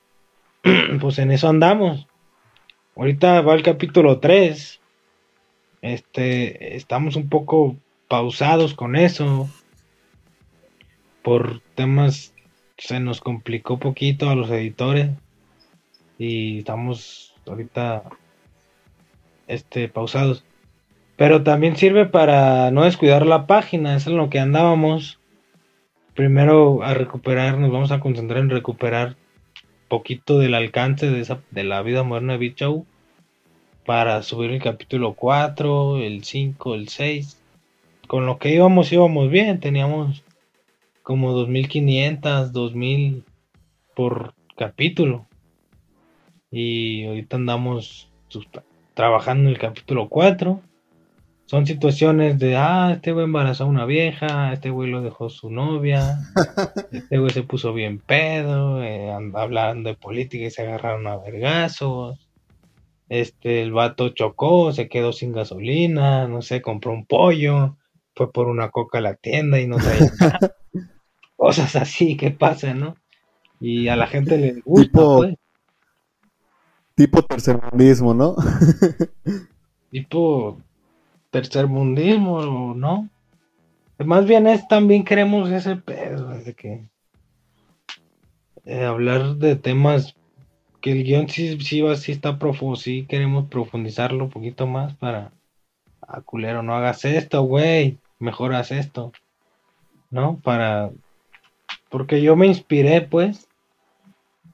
pues 1.01 1.19
en 1.19 1.31
eso 1.31 1.49
andamos. 1.49 2.07
Ahorita 2.95 3.41
va 3.41 3.55
el 3.55 3.63
capítulo 3.63 4.19
3. 4.19 4.80
Este, 5.81 6.75
estamos 6.75 7.15
un 7.15 7.27
poco 7.29 7.75
pausados 8.07 8.73
con 8.73 8.95
eso. 8.95 9.49
por 11.23 11.61
temas 11.75 12.33
se 12.77 12.99
nos 12.99 13.21
complicó 13.21 13.77
poquito 13.77 14.29
a 14.29 14.35
los 14.35 14.49
editores 14.49 15.11
y 16.17 16.59
estamos 16.59 17.35
ahorita 17.47 18.03
este 19.47 19.87
pausados. 19.87 20.43
Pero 21.15 21.43
también 21.43 21.75
sirve 21.75 22.05
para 22.07 22.71
no 22.71 22.83
descuidar 22.83 23.25
la 23.27 23.45
página, 23.45 23.95
es 23.95 24.07
en 24.07 24.17
lo 24.17 24.29
que 24.29 24.39
andábamos. 24.39 25.19
Primero 26.15 26.83
a 26.83 26.93
recuperar, 26.95 27.59
nos 27.59 27.71
vamos 27.71 27.91
a 27.91 27.99
concentrar 27.99 28.39
en 28.39 28.49
recuperar 28.49 29.15
poquito 29.87 30.39
del 30.39 30.55
alcance 30.55 31.09
de 31.09 31.19
esa 31.21 31.41
de 31.51 31.63
la 31.63 31.81
vida 31.83 32.03
moderna 32.03 32.33
de 32.33 32.39
Beat 32.39 32.55
Show 32.55 32.85
para 33.91 34.23
subir 34.23 34.51
el 34.51 34.61
capítulo 34.61 35.15
4, 35.15 35.97
el 35.97 36.23
5, 36.23 36.75
el 36.75 36.87
6. 36.87 37.37
Con 38.07 38.25
lo 38.25 38.39
que 38.39 38.55
íbamos 38.55 38.89
íbamos 38.93 39.29
bien, 39.29 39.59
teníamos 39.59 40.23
como 41.03 41.33
2500, 41.33 42.53
2000 42.53 43.25
por 43.93 44.33
capítulo. 44.55 45.25
Y 46.51 47.03
ahorita 47.03 47.35
andamos 47.35 48.09
trabajando 48.93 49.49
en 49.49 49.55
el 49.55 49.59
capítulo 49.59 50.07
4. 50.07 50.61
Son 51.47 51.67
situaciones 51.67 52.39
de, 52.39 52.55
ah, 52.55 52.93
este 52.93 53.11
güey 53.11 53.25
embarazó 53.25 53.65
a 53.65 53.67
una 53.67 53.83
vieja, 53.83 54.53
este 54.53 54.69
güey 54.69 54.89
lo 54.89 55.01
dejó 55.01 55.29
su 55.29 55.49
novia, 55.49 56.17
este 56.93 57.17
güey 57.17 57.31
se 57.31 57.43
puso 57.43 57.73
bien 57.73 57.99
pedo, 57.99 58.81
eh, 58.81 59.11
hablando 59.33 59.89
de 59.89 59.97
política 59.97 60.45
y 60.45 60.49
se 60.49 60.61
agarraron 60.61 61.07
a 61.07 61.17
vergazos. 61.17 62.30
Este, 63.11 63.61
el 63.61 63.73
vato 63.73 64.07
chocó, 64.07 64.71
se 64.71 64.87
quedó 64.87 65.11
sin 65.11 65.33
gasolina, 65.33 66.29
no 66.29 66.41
sé, 66.41 66.61
compró 66.61 66.93
un 66.93 67.05
pollo, 67.05 67.75
fue 68.15 68.31
por 68.31 68.47
una 68.47 68.69
coca 68.69 68.99
a 68.99 69.01
la 69.01 69.15
tienda 69.15 69.59
y 69.59 69.67
no 69.67 69.75
traía 69.75 70.09
nada. 70.21 70.55
Cosas 71.35 71.75
así 71.75 72.15
que 72.15 72.31
pasan, 72.31 72.79
¿no? 72.79 72.95
Y 73.59 73.89
a 73.89 73.97
la 73.97 74.07
gente 74.07 74.37
le 74.37 74.61
gusta, 74.61 74.85
tipo, 74.85 75.17
pues. 75.17 75.35
Tipo 76.95 77.21
tercermundismo, 77.23 78.13
¿no? 78.13 78.37
tipo 79.91 80.61
tercermundismo, 81.31 82.73
¿no? 82.75 83.09
Más 83.97 84.25
bien 84.25 84.47
es 84.47 84.65
también 84.69 85.03
queremos 85.03 85.49
ese 85.49 85.75
pedo 85.75 86.29
de 86.29 86.53
que 86.53 86.85
eh, 88.63 88.85
hablar 88.85 89.35
de 89.35 89.57
temas 89.57 90.15
que 90.81 90.91
el 90.91 91.03
guion 91.03 91.29
sí, 91.29 91.59
sí, 91.61 91.83
sí 91.95 92.11
está 92.11 92.39
profundo, 92.39 92.75
sí 92.75 93.05
queremos 93.07 93.47
profundizarlo 93.47 94.25
un 94.25 94.29
poquito 94.29 94.67
más 94.67 94.95
para 94.95 95.31
ah, 96.01 96.21
culero, 96.21 96.63
no 96.63 96.75
hagas 96.75 97.05
esto, 97.05 97.43
güey, 97.43 97.97
mejor 98.19 98.53
haz 98.53 98.71
esto, 98.71 99.11
¿no? 100.09 100.39
Para 100.43 100.91
porque 101.89 102.21
yo 102.21 102.35
me 102.35 102.47
inspiré 102.47 103.01
pues 103.01 103.47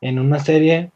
en 0.02 0.20
una 0.20 0.40
serie 0.40 0.92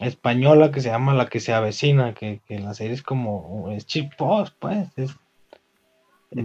española 0.00 0.72
que 0.72 0.80
se 0.80 0.88
llama 0.88 1.14
La 1.14 1.28
que 1.28 1.40
se 1.40 1.52
avecina, 1.52 2.14
que, 2.14 2.40
la 2.48 2.74
serie 2.74 2.94
es 2.94 3.02
como, 3.02 3.70
es 3.70 3.86
cheap 3.86 4.16
post, 4.16 4.54
pues, 4.58 4.88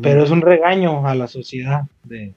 pero 0.02 0.24
es 0.24 0.30
un 0.30 0.42
regaño 0.42 1.08
a 1.08 1.16
la 1.16 1.28
sociedad 1.28 1.84
de 2.04 2.34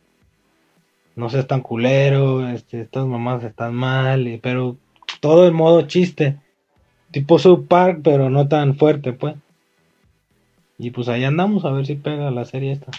no 1.15 1.29
seas 1.29 1.47
tan 1.47 1.61
culero, 1.61 2.49
este, 2.49 2.81
estas 2.81 3.07
mamás 3.07 3.45
están 3.45 3.75
mal, 3.75 4.41
pero 4.43 4.79
todo 5.23 5.47
en 5.47 5.55
modo 5.55 5.87
chiste, 5.87 6.39
tipo 7.13 7.39
South 7.39 7.67
Park, 7.69 8.01
pero 8.05 8.29
no 8.29 8.49
tan 8.49 8.77
fuerte, 8.77 9.15
pues. 9.15 9.37
Y 10.77 10.91
pues 10.91 11.09
ahí 11.09 11.25
andamos 11.25 11.65
a 11.65 11.71
ver 11.71 11.87
si 11.87 11.95
pega 11.95 12.31
la 12.31 12.45
serie 12.45 12.73
esta. 12.73 12.91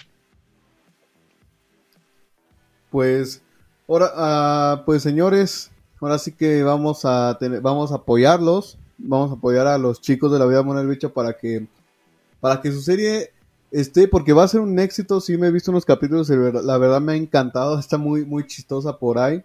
Pues, 2.90 3.44
ahora, 3.86 4.10
ah, 4.16 4.82
pues 4.86 5.02
señores, 5.02 5.70
Ahora 6.04 6.18
sí 6.18 6.32
que 6.32 6.62
vamos 6.62 7.06
a 7.06 7.38
tener, 7.40 7.62
vamos 7.62 7.90
a 7.90 7.94
apoyarlos, 7.94 8.76
vamos 8.98 9.30
a 9.30 9.34
apoyar 9.36 9.66
a 9.66 9.78
los 9.78 10.02
chicos 10.02 10.30
de 10.30 10.38
la 10.38 10.44
vida 10.44 10.62
Mona 10.62 10.82
el 10.82 10.86
Bicho 10.86 11.14
para 11.14 11.38
que 11.38 11.66
para 12.40 12.60
que 12.60 12.70
su 12.70 12.82
serie 12.82 13.30
esté, 13.70 14.06
porque 14.06 14.34
va 14.34 14.42
a 14.42 14.48
ser 14.48 14.60
un 14.60 14.78
éxito, 14.78 15.18
sí 15.22 15.38
me 15.38 15.46
he 15.46 15.50
visto 15.50 15.70
unos 15.70 15.86
capítulos, 15.86 16.28
la 16.28 16.76
verdad 16.76 17.00
me 17.00 17.14
ha 17.14 17.16
encantado, 17.16 17.78
está 17.80 17.96
muy 17.96 18.26
muy 18.26 18.46
chistosa 18.46 18.98
por 18.98 19.18
ahí. 19.18 19.42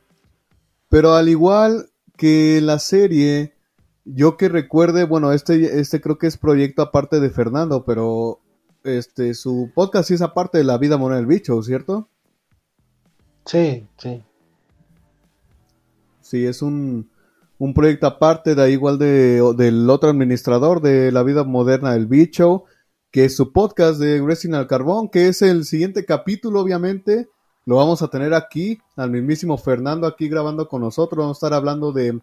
Pero 0.90 1.14
al 1.14 1.30
igual 1.30 1.90
que 2.20 2.60
la 2.62 2.80
serie, 2.80 3.54
yo 4.04 4.36
que 4.36 4.50
recuerde, 4.50 5.06
bueno, 5.06 5.32
este 5.32 5.80
este 5.80 6.02
creo 6.02 6.18
que 6.18 6.28
es 6.28 6.38
proyecto 6.38 6.82
aparte 6.82 7.22
de 7.22 7.30
Fernando, 7.30 7.86
pero 7.86 8.42
este 8.84 9.34
su 9.34 9.72
podcast 9.74 10.10
sí 10.10 10.16
es 10.16 10.22
aparte 10.22 10.58
de 10.58 10.66
la 10.66 10.78
vida 10.78 10.98
Mona 10.98 11.16
del 11.16 11.26
Bicho, 11.26 11.64
¿cierto? 11.64 12.10
Sí, 13.46 13.88
sí. 13.98 14.22
Sí, 16.22 16.46
es 16.46 16.62
un, 16.62 17.10
proyecto 17.74 18.06
aparte, 18.06 18.54
de 18.54 18.62
ahí 18.62 18.74
igual 18.74 19.00
de, 19.00 19.42
del 19.58 19.90
otro 19.90 20.10
administrador 20.10 20.82
de 20.82 21.12
la 21.14 21.24
vida 21.24 21.46
moderna 21.46 21.94
del 21.94 22.06
bicho, 22.06 22.66
que 23.12 23.26
es 23.26 23.36
su 23.36 23.54
podcast 23.54 24.00
de 24.00 24.22
Racing 24.22 24.54
al 24.54 24.68
Carbón, 24.68 25.10
que 25.10 25.30
es 25.30 25.42
el 25.42 25.64
siguiente 25.64 26.06
capítulo, 26.06 26.60
obviamente. 26.60 27.30
Lo 27.70 27.76
vamos 27.76 28.02
a 28.02 28.08
tener 28.08 28.34
aquí, 28.34 28.80
al 28.96 29.12
mismísimo 29.12 29.56
Fernando 29.56 30.08
aquí 30.08 30.28
grabando 30.28 30.68
con 30.68 30.82
nosotros. 30.82 31.20
Vamos 31.20 31.38
a 31.38 31.40
estar 31.46 31.54
hablando 31.54 31.92
de, 31.92 32.20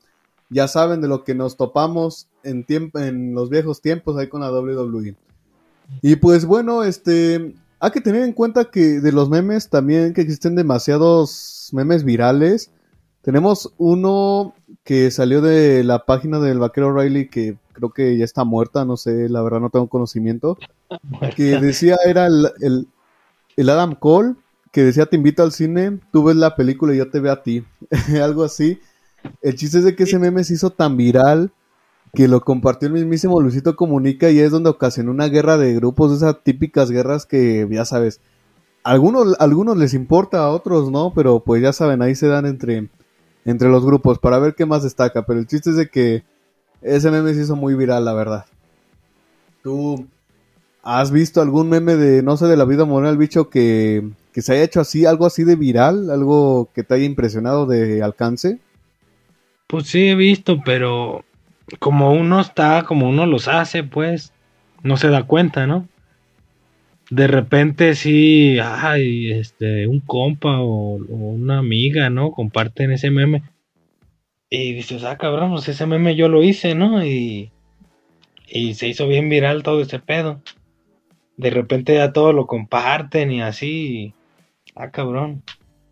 ya 0.50 0.66
saben, 0.66 1.00
de 1.00 1.06
lo 1.06 1.22
que 1.22 1.36
nos 1.36 1.56
topamos 1.56 2.26
en, 2.42 2.64
tiempo, 2.64 2.98
en 2.98 3.32
los 3.32 3.48
viejos 3.48 3.80
tiempos 3.80 4.16
ahí 4.16 4.28
con 4.28 4.40
la 4.40 4.50
WWE. 4.50 5.14
Y 6.02 6.16
pues 6.16 6.46
bueno, 6.46 6.82
este, 6.82 7.54
hay 7.78 7.90
que 7.92 8.00
tener 8.00 8.22
en 8.22 8.32
cuenta 8.32 8.72
que 8.72 9.00
de 9.00 9.12
los 9.12 9.30
memes 9.30 9.70
también 9.70 10.14
que 10.14 10.22
existen 10.22 10.56
demasiados 10.56 11.70
memes 11.72 12.02
virales 12.02 12.72
tenemos 13.22 13.72
uno 13.78 14.52
que 14.82 15.12
salió 15.12 15.42
de 15.42 15.84
la 15.84 16.06
página 16.06 16.40
del 16.40 16.58
vaquero 16.58 16.92
Riley 16.92 17.28
que 17.28 17.56
creo 17.72 17.90
que 17.90 18.16
ya 18.16 18.24
está 18.24 18.42
muerta, 18.44 18.84
no 18.84 18.96
sé, 18.96 19.28
la 19.28 19.42
verdad 19.42 19.60
no 19.60 19.70
tengo 19.70 19.88
conocimiento. 19.88 20.58
Que 21.36 21.58
decía, 21.60 21.96
era 22.04 22.26
el, 22.26 22.88
Adam 23.68 23.94
Cole, 23.96 24.34
que 24.76 24.84
decía 24.84 25.06
te 25.06 25.16
invito 25.16 25.42
al 25.42 25.52
cine, 25.52 26.00
tú 26.12 26.22
ves 26.24 26.36
la 26.36 26.54
película 26.54 26.92
y 26.92 26.98
yo 26.98 27.08
te 27.08 27.18
veo 27.18 27.32
a 27.32 27.42
ti. 27.42 27.64
Algo 28.22 28.44
así. 28.44 28.78
El 29.40 29.54
chiste 29.54 29.78
es 29.78 29.84
de 29.84 29.96
que 29.96 30.02
ese 30.02 30.18
meme 30.18 30.44
se 30.44 30.52
hizo 30.52 30.68
tan 30.68 30.98
viral 30.98 31.50
que 32.12 32.28
lo 32.28 32.42
compartió 32.42 32.86
el 32.86 32.92
mismísimo 32.92 33.40
Luisito 33.40 33.74
Comunica 33.74 34.28
y 34.28 34.38
es 34.38 34.50
donde 34.50 34.68
ocasionó 34.68 35.12
una 35.12 35.28
guerra 35.28 35.56
de 35.56 35.72
grupos, 35.72 36.12
esas 36.12 36.42
típicas 36.42 36.90
guerras 36.90 37.24
que 37.24 37.66
ya 37.70 37.86
sabes, 37.86 38.20
algunos, 38.84 39.34
algunos 39.40 39.78
les 39.78 39.94
importa, 39.94 40.40
a 40.40 40.50
otros 40.50 40.90
no, 40.90 41.10
pero 41.14 41.40
pues 41.40 41.62
ya 41.62 41.72
saben, 41.72 42.02
ahí 42.02 42.14
se 42.14 42.26
dan 42.26 42.44
entre 42.44 42.90
entre 43.46 43.70
los 43.70 43.82
grupos 43.82 44.18
para 44.18 44.38
ver 44.38 44.54
qué 44.54 44.66
más 44.66 44.82
destaca. 44.82 45.24
Pero 45.24 45.40
el 45.40 45.46
chiste 45.46 45.70
es 45.70 45.76
de 45.76 45.88
que 45.88 46.22
ese 46.82 47.10
meme 47.10 47.32
se 47.32 47.40
hizo 47.40 47.56
muy 47.56 47.74
viral, 47.74 48.04
la 48.04 48.12
verdad. 48.12 48.44
¿Tú 49.62 50.06
has 50.82 51.10
visto 51.10 51.40
algún 51.40 51.70
meme 51.70 51.96
de, 51.96 52.22
no 52.22 52.36
sé, 52.36 52.44
de 52.44 52.58
la 52.58 52.66
vida 52.66 52.84
moral 52.84 53.16
bicho 53.16 53.48
que, 53.48 54.10
que 54.36 54.42
se 54.42 54.52
haya 54.52 54.64
hecho 54.64 54.82
así, 54.82 55.06
algo 55.06 55.24
así 55.24 55.44
de 55.44 55.56
viral, 55.56 56.10
algo 56.10 56.70
que 56.74 56.82
te 56.82 56.92
haya 56.92 57.06
impresionado 57.06 57.64
de 57.64 58.02
alcance? 58.02 58.58
Pues 59.66 59.86
sí, 59.86 60.10
he 60.10 60.14
visto, 60.14 60.60
pero 60.62 61.24
como 61.78 62.12
uno 62.12 62.38
está, 62.42 62.84
como 62.84 63.08
uno 63.08 63.24
los 63.24 63.48
hace, 63.48 63.82
pues 63.82 64.34
no 64.82 64.98
se 64.98 65.08
da 65.08 65.22
cuenta, 65.22 65.66
¿no? 65.66 65.88
de 67.10 67.28
repente 67.28 67.94
sí, 67.94 68.58
ay, 68.62 69.30
este, 69.30 69.86
un 69.86 70.00
compa 70.00 70.60
o, 70.60 70.96
una 70.96 71.58
amiga, 71.58 72.10
¿no? 72.10 72.32
Comparten 72.32 72.90
ese 72.92 73.10
meme. 73.10 73.42
Y 74.50 74.74
dices, 74.74 75.02
ah, 75.04 75.16
cabrón, 75.16 75.52
pues 75.52 75.66
ese 75.68 75.86
meme 75.86 76.14
yo 76.14 76.28
lo 76.28 76.42
hice, 76.42 76.74
¿no? 76.74 77.02
Y, 77.02 77.52
y 78.48 78.74
se 78.74 78.88
hizo 78.88 79.08
bien 79.08 79.30
viral 79.30 79.62
todo 79.62 79.80
ese 79.80 79.98
pedo. 79.98 80.42
De 81.38 81.48
repente 81.48 81.94
ya 81.94 82.12
todos 82.12 82.34
lo 82.34 82.46
comparten 82.46 83.32
y 83.32 83.40
así. 83.40 84.12
Ah, 84.76 84.90
cabrón, 84.90 85.42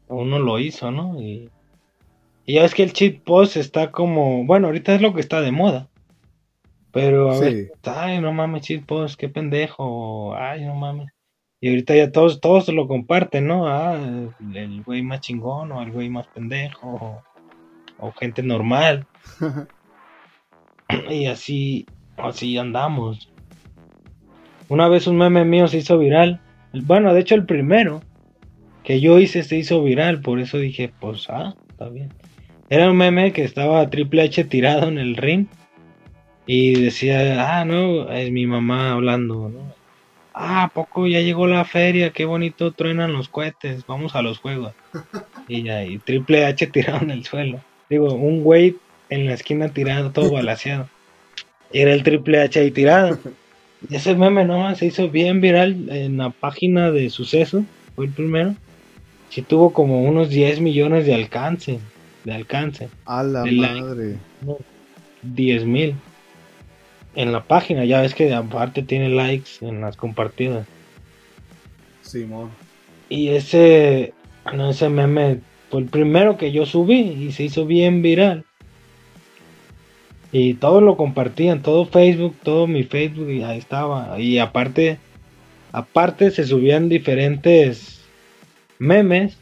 uno 0.08 0.38
lo 0.38 0.58
hizo, 0.58 0.90
¿no? 0.90 1.20
Y, 1.20 1.50
y 2.44 2.54
ya 2.54 2.62
ves 2.62 2.74
que 2.74 2.82
el 2.82 2.92
cheat 2.92 3.22
post 3.22 3.56
está 3.56 3.90
como, 3.90 4.44
bueno, 4.44 4.68
ahorita 4.68 4.94
es 4.94 5.00
lo 5.00 5.14
que 5.14 5.20
está 5.20 5.40
de 5.40 5.50
moda. 5.50 5.88
Pero 6.92 7.32
a 7.32 7.40
ver, 7.40 7.72
ay, 7.84 8.20
no 8.20 8.32
mames, 8.32 8.62
cheat 8.62 8.84
post, 8.84 9.18
qué 9.18 9.28
pendejo, 9.28 10.36
ay, 10.36 10.64
no 10.64 10.74
mames. 10.74 11.08
Y 11.60 11.70
ahorita 11.70 11.96
ya 11.96 12.12
todos, 12.12 12.40
todos 12.40 12.68
lo 12.68 12.86
comparten, 12.86 13.46
¿no? 13.46 13.66
Ah, 13.66 13.98
el 14.54 14.82
güey 14.82 15.02
más 15.02 15.20
chingón 15.20 15.72
o 15.72 15.82
el 15.82 15.90
güey 15.90 16.10
más 16.10 16.26
pendejo 16.28 17.22
o, 17.98 18.12
gente 18.12 18.42
normal. 18.42 19.06
y 21.10 21.26
así, 21.26 21.86
así 22.18 22.58
andamos. 22.58 23.32
Una 24.68 24.88
vez 24.88 25.06
un 25.06 25.16
meme 25.16 25.44
mío 25.46 25.66
se 25.66 25.78
hizo 25.78 25.96
viral. 25.96 26.40
Bueno, 26.74 27.14
de 27.14 27.20
hecho 27.20 27.34
el 27.34 27.46
primero 27.46 28.02
que 28.84 29.00
yo 29.00 29.18
hice 29.18 29.42
se 29.42 29.56
hizo 29.56 29.82
viral, 29.82 30.20
por 30.20 30.38
eso 30.38 30.58
dije, 30.58 30.92
pues, 31.00 31.26
ah, 31.30 31.54
está 31.70 31.88
bien. 31.88 32.10
Era 32.70 32.90
un 32.90 32.96
meme 32.96 33.32
que 33.32 33.42
estaba 33.42 33.88
Triple 33.90 34.22
H 34.22 34.44
tirado 34.44 34.88
en 34.88 34.98
el 34.98 35.16
ring 35.16 35.46
y 36.46 36.80
decía, 36.80 37.58
ah, 37.58 37.64
no, 37.64 38.10
es 38.10 38.30
mi 38.30 38.46
mamá 38.46 38.92
hablando, 38.92 39.48
¿no? 39.48 39.74
ah, 40.34 40.64
¿a 40.64 40.68
poco 40.68 41.06
ya 41.06 41.20
llegó 41.20 41.46
la 41.46 41.64
feria, 41.64 42.10
qué 42.10 42.24
bonito 42.24 42.72
truenan 42.72 43.12
los 43.12 43.28
cohetes, 43.28 43.86
vamos 43.86 44.14
a 44.14 44.22
los 44.22 44.38
juegos. 44.38 44.72
y 45.48 45.68
ahí, 45.68 45.98
Triple 45.98 46.44
H 46.44 46.66
tirado 46.66 47.02
en 47.02 47.10
el 47.10 47.24
suelo. 47.24 47.60
Digo, 47.88 48.12
un 48.14 48.42
güey 48.42 48.76
en 49.08 49.26
la 49.26 49.34
esquina 49.34 49.68
tirado, 49.68 50.10
todo 50.10 50.32
balaseado. 50.32 50.88
Era 51.72 51.92
el 51.92 52.02
Triple 52.02 52.40
H 52.40 52.60
ahí 52.60 52.70
tirado. 52.70 53.18
Y 53.88 53.94
ese 53.96 54.14
meme 54.14 54.44
no 54.44 54.74
se 54.74 54.86
hizo 54.86 55.08
bien 55.08 55.40
viral 55.40 55.88
en 55.88 56.18
la 56.18 56.30
página 56.30 56.90
de 56.90 57.08
suceso, 57.10 57.64
fue 57.94 58.06
el 58.06 58.12
primero. 58.12 58.54
Sí 59.34 59.42
tuvo 59.42 59.72
como 59.72 60.04
unos 60.04 60.28
10 60.28 60.60
millones 60.60 61.06
de 61.06 61.14
alcance, 61.16 61.80
de 62.22 62.32
alcance. 62.32 62.88
A 63.04 63.24
la 63.24 63.44
madre. 63.44 64.16
10 65.22 65.64
mil. 65.64 65.96
En 67.16 67.32
la 67.32 67.42
página, 67.42 67.84
ya 67.84 68.00
ves 68.00 68.14
que 68.14 68.32
aparte 68.32 68.84
tiene 68.84 69.08
likes 69.08 69.50
en 69.60 69.80
las 69.80 69.96
compartidas. 69.96 70.68
Simón. 72.02 72.50
Y 73.08 73.30
ese, 73.30 74.14
no, 74.54 74.70
ese 74.70 74.88
meme 74.88 75.40
fue 75.68 75.80
el 75.80 75.86
primero 75.86 76.36
que 76.36 76.52
yo 76.52 76.64
subí 76.64 77.00
y 77.00 77.32
se 77.32 77.42
hizo 77.42 77.66
bien 77.66 78.02
viral. 78.02 78.44
Y 80.30 80.54
todos 80.54 80.80
lo 80.80 80.96
compartían, 80.96 81.60
todo 81.60 81.86
Facebook, 81.86 82.36
todo 82.44 82.68
mi 82.68 82.84
Facebook, 82.84 83.30
y 83.30 83.42
ahí 83.42 83.58
estaba. 83.58 84.16
Y 84.20 84.38
aparte, 84.38 84.98
aparte 85.72 86.30
se 86.30 86.44
subían 86.44 86.88
diferentes 86.88 87.93
memes 88.84 89.36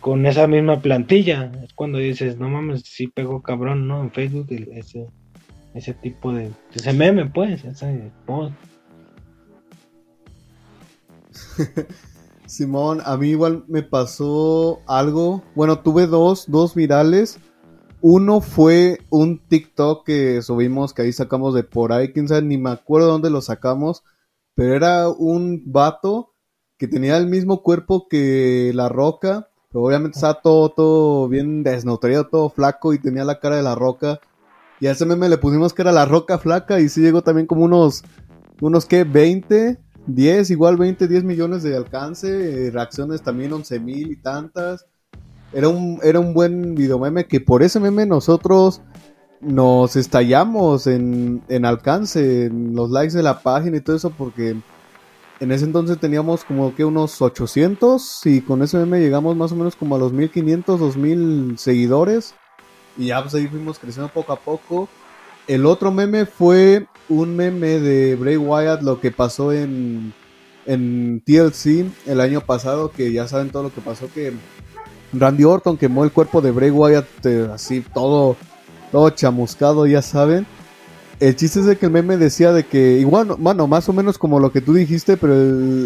con 0.00 0.26
esa 0.26 0.46
misma 0.46 0.80
plantilla. 0.80 1.50
Es 1.64 1.72
cuando 1.72 1.98
dices, 1.98 2.38
no 2.38 2.48
mames, 2.48 2.82
sí 2.84 3.08
pegó 3.08 3.42
cabrón, 3.42 3.88
¿no? 3.88 4.02
En 4.02 4.12
Facebook 4.12 4.46
ese, 4.50 5.08
ese 5.74 5.94
tipo 5.94 6.32
de... 6.32 6.50
Ese 6.74 6.92
meme, 6.92 7.26
pues, 7.26 7.64
ese 7.64 8.10
post. 8.26 8.54
Simón, 12.46 13.00
a 13.04 13.16
mí 13.16 13.30
igual 13.30 13.64
me 13.68 13.82
pasó 13.82 14.80
algo. 14.86 15.42
Bueno, 15.54 15.80
tuve 15.80 16.06
dos, 16.06 16.44
dos 16.48 16.74
virales 16.74 17.40
uno 18.00 18.40
fue 18.40 19.00
un 19.10 19.38
TikTok 19.38 20.06
que 20.06 20.42
subimos, 20.42 20.94
que 20.94 21.02
ahí 21.02 21.12
sacamos 21.12 21.54
de 21.54 21.64
por 21.64 21.92
ahí, 21.92 22.12
quién 22.12 22.28
sabe, 22.28 22.42
ni 22.42 22.56
me 22.56 22.70
acuerdo 22.70 23.08
dónde 23.08 23.30
lo 23.30 23.40
sacamos, 23.40 24.04
pero 24.54 24.74
era 24.74 25.08
un 25.08 25.62
vato 25.66 26.34
que 26.78 26.88
tenía 26.88 27.16
el 27.16 27.26
mismo 27.26 27.62
cuerpo 27.62 28.08
que 28.08 28.70
la 28.74 28.88
roca, 28.88 29.48
pero 29.70 29.84
obviamente 29.84 30.16
estaba 30.16 30.40
todo, 30.40 30.70
todo 30.70 31.28
bien 31.28 31.62
desnutrido, 31.62 32.28
todo 32.28 32.48
flaco 32.48 32.94
y 32.94 32.98
tenía 32.98 33.24
la 33.24 33.40
cara 33.40 33.56
de 33.56 33.62
la 33.62 33.74
roca. 33.74 34.20
Y 34.80 34.86
a 34.86 34.92
ese 34.92 35.04
meme 35.04 35.28
le 35.28 35.38
pusimos 35.38 35.74
que 35.74 35.82
era 35.82 35.92
la 35.92 36.06
roca 36.06 36.38
flaca 36.38 36.80
y 36.80 36.88
sí 36.88 37.00
llegó 37.00 37.22
también 37.22 37.48
como 37.48 37.64
unos, 37.64 38.04
unos 38.60 38.86
que 38.86 39.02
20, 39.02 39.76
10, 40.06 40.50
igual 40.50 40.76
20, 40.76 41.08
10 41.08 41.24
millones 41.24 41.64
de 41.64 41.76
alcance, 41.76 42.68
eh, 42.68 42.70
reacciones 42.70 43.22
también 43.22 43.52
11 43.52 43.80
mil 43.80 44.12
y 44.12 44.16
tantas. 44.16 44.86
Era 45.52 45.68
un, 45.68 45.98
era 46.04 46.20
un 46.20 46.32
buen 46.32 46.74
meme 46.74 47.26
que 47.26 47.40
por 47.40 47.62
ese 47.62 47.80
meme 47.80 48.06
nosotros 48.06 48.82
nos 49.40 49.96
estallamos 49.96 50.86
en, 50.86 51.42
en 51.48 51.64
alcance, 51.64 52.46
en 52.46 52.74
los 52.74 52.90
likes 52.90 53.16
de 53.16 53.22
la 53.22 53.40
página 53.40 53.78
y 53.78 53.80
todo 53.80 53.96
eso, 53.96 54.10
porque 54.10 54.56
en 55.40 55.52
ese 55.52 55.64
entonces 55.64 55.98
teníamos 55.98 56.44
como 56.44 56.74
que 56.74 56.84
unos 56.84 57.20
800 57.22 58.26
y 58.26 58.40
con 58.40 58.62
ese 58.62 58.78
meme 58.78 59.00
llegamos 59.00 59.36
más 59.36 59.52
o 59.52 59.56
menos 59.56 59.76
como 59.76 59.96
a 59.96 59.98
los 59.98 60.12
1500, 60.12 60.80
2000 60.80 61.58
seguidores 61.58 62.34
y 62.98 63.06
ya 63.06 63.22
pues 63.22 63.34
ahí 63.34 63.46
fuimos 63.46 63.78
creciendo 63.78 64.12
poco 64.12 64.32
a 64.32 64.40
poco. 64.40 64.88
El 65.46 65.64
otro 65.64 65.90
meme 65.92 66.26
fue 66.26 66.86
un 67.08 67.36
meme 67.36 67.78
de 67.78 68.16
Bray 68.16 68.36
Wyatt, 68.36 68.82
lo 68.82 69.00
que 69.00 69.10
pasó 69.10 69.52
en, 69.52 70.12
en 70.66 71.22
TLC 71.24 71.86
el 72.06 72.20
año 72.20 72.42
pasado, 72.42 72.90
que 72.90 73.12
ya 73.12 73.26
saben 73.28 73.50
todo 73.50 73.62
lo 73.62 73.72
que 73.72 73.80
pasó, 73.80 74.10
que 74.12 74.32
Randy 75.12 75.44
Orton 75.44 75.78
quemó 75.78 76.04
el 76.04 76.12
cuerpo 76.12 76.42
de 76.42 76.50
Bray 76.50 76.70
Wyatt 76.70 77.06
eh, 77.24 77.48
así 77.54 77.82
todo, 77.94 78.36
todo 78.92 79.08
chamuscado, 79.10 79.86
ya 79.86 80.02
saben. 80.02 80.46
El 81.20 81.34
chiste 81.34 81.60
es 81.60 81.66
de 81.66 81.76
que 81.76 81.86
el 81.86 81.92
meme 81.92 82.16
decía 82.16 82.52
de 82.52 82.64
que, 82.64 82.98
igual, 82.98 83.34
bueno, 83.38 83.66
más 83.66 83.88
o 83.88 83.92
menos 83.92 84.18
como 84.18 84.38
lo 84.38 84.52
que 84.52 84.60
tú 84.60 84.74
dijiste, 84.74 85.16
pero 85.16 85.34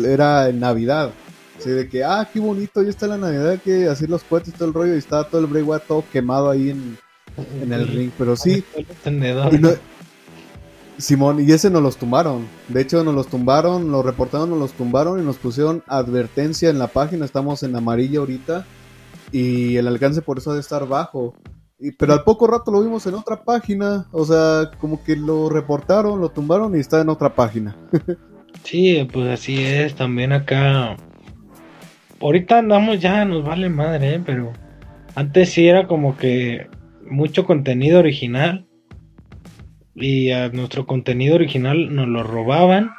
era 0.07 0.49
en 0.49 0.61
Navidad. 0.61 1.12
Así 1.59 1.71
de 1.71 1.88
que, 1.88 2.05
ah, 2.05 2.29
qué 2.31 2.40
bonito, 2.40 2.83
ya 2.83 2.90
está 2.90 3.07
la 3.07 3.16
Navidad, 3.16 3.59
que 3.62 3.88
así 3.88 4.07
los 4.07 4.25
cohetes, 4.25 4.55
todo 4.55 4.68
el 4.68 4.75
rollo, 4.75 4.95
y 4.95 4.99
estaba 4.99 5.29
todo 5.29 5.40
el 5.40 5.47
Bray 5.47 5.62
Wyatt 5.62 5.87
todo 5.87 6.05
quemado 6.12 6.51
ahí 6.51 6.71
en, 6.71 6.99
en 7.62 7.73
el 7.73 7.88
ring. 7.88 8.11
Pero 8.18 8.37
sí. 8.37 8.64
Simón, 10.99 11.40
y 11.40 11.51
ese 11.51 11.71
nos 11.71 11.83
los 11.83 11.97
tumbaron. 11.97 12.47
De 12.68 12.83
hecho, 12.83 13.03
nos 13.03 13.14
los 13.14 13.27
tumbaron, 13.29 13.90
lo 13.90 14.03
reportaron, 14.03 14.51
nos 14.51 14.59
los 14.59 14.73
tumbaron 14.73 15.18
y 15.21 15.25
nos 15.25 15.37
pusieron 15.37 15.83
advertencia 15.87 16.68
en 16.68 16.79
la 16.79 16.88
página. 16.88 17.25
Estamos 17.25 17.62
en 17.62 17.75
amarillo 17.75 18.21
ahorita 18.21 18.66
y 19.33 19.77
el 19.77 19.88
alcance 19.88 20.21
por 20.21 20.38
eso 20.38 20.51
ha 20.51 20.55
de 20.55 20.61
estar 20.61 20.87
bajo. 20.87 21.35
Y, 21.83 21.90
pero 21.90 22.12
al 22.12 22.23
poco 22.23 22.47
rato 22.47 22.71
lo 22.71 22.81
vimos 22.81 23.05
en 23.07 23.14
otra 23.14 23.42
página, 23.42 24.07
o 24.12 24.25
sea, 24.25 24.71
como 24.79 25.03
que 25.03 25.16
lo 25.16 25.49
reportaron, 25.49 26.21
lo 26.21 26.29
tumbaron 26.29 26.77
y 26.77 26.79
está 26.79 27.01
en 27.01 27.09
otra 27.09 27.35
página. 27.35 27.77
sí, 28.62 29.09
pues 29.12 29.29
así 29.29 29.64
es, 29.64 29.97
también 29.97 30.33
acá. 30.33 30.97
Ahorita 32.21 32.59
andamos 32.59 33.01
ya, 33.01 33.25
nos 33.25 33.45
vale 33.45 33.68
madre, 33.68 34.14
¿eh? 34.14 34.23
pero 34.25 34.53
antes 35.16 35.51
sí 35.51 35.66
era 35.66 35.88
como 35.88 36.16
que 36.16 36.68
mucho 37.11 37.45
contenido 37.45 37.99
original 37.99 38.68
y 39.97 40.31
a 40.31 40.51
nuestro 40.51 40.87
contenido 40.87 41.35
original 41.35 41.92
nos 41.92 42.07
lo 42.07 42.23
robaban 42.23 42.90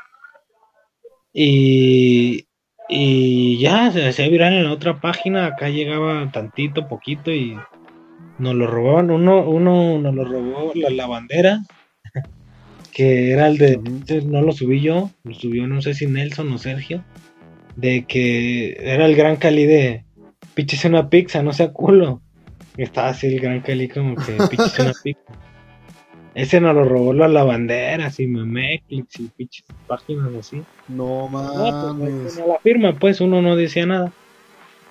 y 1.32 2.48
y 2.90 3.58
ya 3.60 3.92
se 3.92 4.08
hacía 4.08 4.28
viral 4.28 4.54
en 4.54 4.66
la 4.66 4.74
otra 4.74 5.00
página, 5.00 5.46
acá 5.46 5.70
llegaba 5.70 6.30
tantito, 6.32 6.88
poquito 6.88 7.32
y 7.32 7.58
nos 8.40 8.56
lo 8.56 8.68
robaban. 8.68 9.12
Uno, 9.12 9.48
uno 9.48 10.00
nos 10.00 10.16
lo 10.16 10.26
robó 10.26 10.74
la, 10.76 11.08
bandera, 11.08 11.62
que 12.92 13.32
era 13.32 13.48
el 13.48 13.58
de, 13.58 13.78
no 14.26 14.42
lo 14.42 14.52
subí 14.52 14.82
yo, 14.82 15.10
lo 15.24 15.34
subió 15.34 15.68
no 15.68 15.82
sé 15.82 15.94
si 15.94 16.08
Nelson 16.08 16.52
o 16.52 16.58
Sergio, 16.58 17.04
de 17.76 18.06
que 18.06 18.78
era 18.80 19.06
el 19.06 19.16
gran 19.16 19.38
Cali 19.38 19.66
de 19.66 20.06
piches 20.54 20.86
una 20.86 21.10
pizza, 21.10 21.44
no 21.44 21.54
sea 21.54 21.72
culo. 21.72 22.22
estaba 22.78 23.10
así 23.10 23.28
el 23.28 23.40
gran 23.40 23.62
Cali 23.62 23.88
como 23.88 24.16
que 24.16 24.38
piches 24.50 24.80
una 24.80 24.94
pizza. 25.04 25.34
Ese 26.36 26.60
nos 26.60 26.74
lo 26.74 26.84
robó 26.84 27.14
la 27.14 27.28
lavanderas 27.28 28.20
y 28.20 28.26
Memeclix 28.26 29.20
y 29.20 29.28
pinches 29.28 29.66
páginas 29.88 30.34
así. 30.34 30.64
No 30.88 31.30
pues, 31.32 31.44
mames. 31.54 32.38
la 32.48 32.60
firma, 32.60 32.94
pues 32.94 33.22
uno 33.22 33.42
no 33.42 33.56
decía 33.56 33.86
nada. 33.86 34.12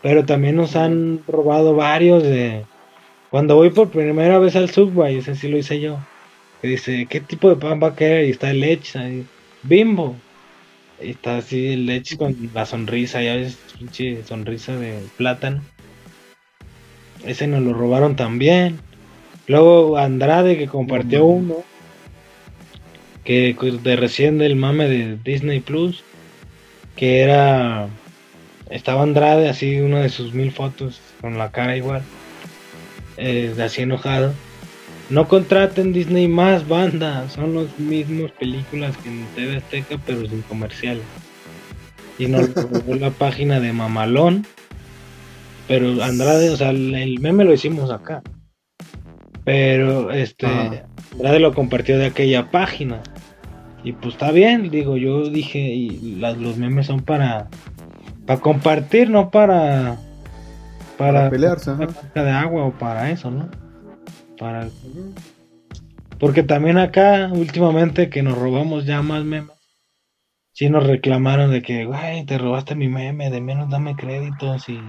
Pero 0.03 0.25
también 0.25 0.57
nos 0.57 0.77
han 0.77 1.21
robado 1.27 1.75
varios 1.75 2.23
de. 2.23 2.65
Cuando 3.33 3.57
voy 3.57 3.71
por 3.71 3.89
primera 3.89 4.39
vez 4.39 4.57
al 4.57 4.69
Subway, 4.69 5.17
ese 5.17 5.35
sí 5.35 5.49
lo 5.49 5.57
hice 5.57 5.81
yo. 5.81 5.99
Que 6.61 6.69
dice, 6.69 7.07
¿qué 7.09 7.23
tipo 7.23 7.49
de 7.49 7.57
pan 7.57 7.81
va 7.83 7.89
a 7.89 7.97
querer? 7.97 8.27
Y 8.27 8.31
está 8.31 8.51
el 8.51 8.61
leche 8.61 8.99
ahí. 8.99 9.27
Bimbo. 9.63 10.15
Y 11.01 11.13
está 11.13 11.39
así 11.39 11.69
el 11.69 11.87
leche 11.87 12.19
con 12.19 12.37
la 12.53 12.67
sonrisa, 12.67 13.23
ya 13.23 13.37
ves, 13.37 13.57
pinche 13.79 14.23
sonrisa 14.25 14.77
de 14.77 15.01
plátano. 15.17 15.63
Ese 17.25 17.47
nos 17.47 17.63
lo 17.63 17.73
robaron 17.73 18.17
también. 18.17 18.81
Luego 19.47 19.97
Andrade 19.97 20.59
que 20.59 20.67
compartió 20.67 21.25
uno. 21.25 21.57
Que 23.25 23.57
de 23.83 23.97
recién 23.97 24.37
del 24.37 24.57
mame 24.57 24.89
de 24.89 25.17
Disney 25.25 25.61
Plus. 25.61 26.05
Que 26.97 27.21
era. 27.21 27.89
Estaba 28.69 29.05
Andrade 29.05 29.49
así, 29.49 29.81
una 29.81 30.01
de 30.01 30.11
sus 30.11 30.35
mil 30.35 30.53
fotos. 30.53 31.01
Con 31.23 31.39
la 31.39 31.51
cara 31.51 31.79
igual. 31.79 32.03
Eh, 33.25 33.55
así 33.63 33.83
enojado. 33.83 34.33
No 35.09 35.29
contraten 35.29 35.93
Disney 35.93 36.27
más 36.27 36.67
banda. 36.67 37.29
Son 37.29 37.55
los 37.55 37.79
mismos 37.79 38.33
películas 38.33 38.97
que 38.97 39.11
en 39.11 39.25
TV 39.37 39.59
Azteca, 39.59 39.97
pero 40.05 40.27
sin 40.29 40.43
comerciales. 40.43 41.05
Y 42.19 42.27
nos 42.27 42.53
robó 42.55 42.97
la 42.97 43.11
página 43.11 43.61
de 43.61 43.73
Mamalón. 43.73 44.45
Pero 45.69 46.03
Andrade, 46.03 46.51
o 46.51 46.57
sea, 46.57 46.71
el 46.71 47.19
meme 47.21 47.45
lo 47.45 47.53
hicimos 47.53 47.93
acá. 47.93 48.23
Pero 49.45 50.11
este, 50.11 50.47
Andrade 51.13 51.39
lo 51.39 51.55
compartió 51.55 51.99
de 51.99 52.07
aquella 52.07 52.51
página. 52.51 53.03
Y 53.85 53.93
pues 53.93 54.15
está 54.15 54.33
bien, 54.33 54.71
digo, 54.71 54.97
yo 54.97 55.29
dije, 55.29 55.61
y 55.61 56.17
los 56.17 56.57
memes 56.57 56.87
son 56.87 57.03
para, 57.03 57.49
para 58.27 58.41
compartir, 58.41 59.11
no 59.11 59.31
para, 59.31 59.99
para, 61.07 61.31
pelearse, 61.31 61.73
de 62.15 62.31
agua 62.31 62.65
o 62.65 62.73
para 62.73 63.11
eso, 63.11 63.31
¿no? 63.31 63.49
Para, 64.39 64.69
porque 66.19 66.43
también 66.43 66.79
acá, 66.79 67.31
últimamente 67.33 68.11
que 68.11 68.23
nos 68.23 68.39
robamos 68.39 68.87
ya 68.87 69.03
más 69.03 69.25
memes, 69.25 69.51
sí 70.53 70.69
nos 70.69 70.87
reclamaron 70.87 71.51
de 71.51 71.63
que, 71.63 71.85
güey, 71.85 72.25
te 72.25 72.39
robaste 72.39 72.75
mi 72.75 72.89
meme, 72.89 73.31
de 73.31 73.41
menos 73.41 73.71
dame 73.71 73.97
créditos 73.97 74.69
y 74.69 74.81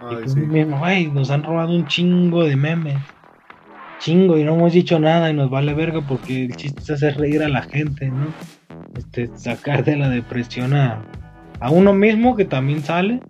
pues, 0.00 0.36
nos 0.36 1.30
han 1.30 1.42
robado 1.42 1.74
un 1.74 1.86
chingo 1.86 2.44
de 2.44 2.56
memes. 2.56 2.98
Chingo, 3.98 4.38
y 4.38 4.44
no 4.44 4.54
hemos 4.54 4.72
dicho 4.72 5.00
nada 5.00 5.28
y 5.30 5.34
nos 5.34 5.50
vale 5.50 5.74
verga 5.74 6.00
porque 6.06 6.44
el 6.44 6.54
chiste 6.54 6.82
es 6.82 6.90
hacer 6.90 7.16
reír 7.16 7.42
a 7.42 7.48
la 7.48 7.62
gente, 7.62 8.08
¿no? 8.08 8.26
este, 8.96 9.30
sacar 9.36 9.84
de 9.84 9.96
la 9.96 10.08
depresión 10.08 10.74
a, 10.74 11.02
a 11.60 11.70
uno 11.70 11.92
mismo 11.92 12.36
que 12.36 12.44
también 12.44 12.82
sale. 12.82 13.20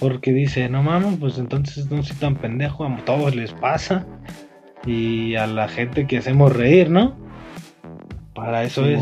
Porque 0.00 0.32
dice, 0.32 0.68
no 0.68 0.82
mames, 0.82 1.18
pues 1.18 1.38
entonces 1.38 1.90
no 1.90 2.02
soy 2.02 2.16
tan 2.16 2.36
pendejo, 2.36 2.84
a 2.84 2.96
todos 3.04 3.34
les 3.34 3.52
pasa. 3.52 4.06
Y 4.86 5.34
a 5.36 5.46
la 5.46 5.68
gente 5.68 6.06
que 6.06 6.18
hacemos 6.18 6.52
reír, 6.52 6.90
¿no? 6.90 7.16
Para 8.34 8.64
eso 8.64 8.84
es. 8.84 9.00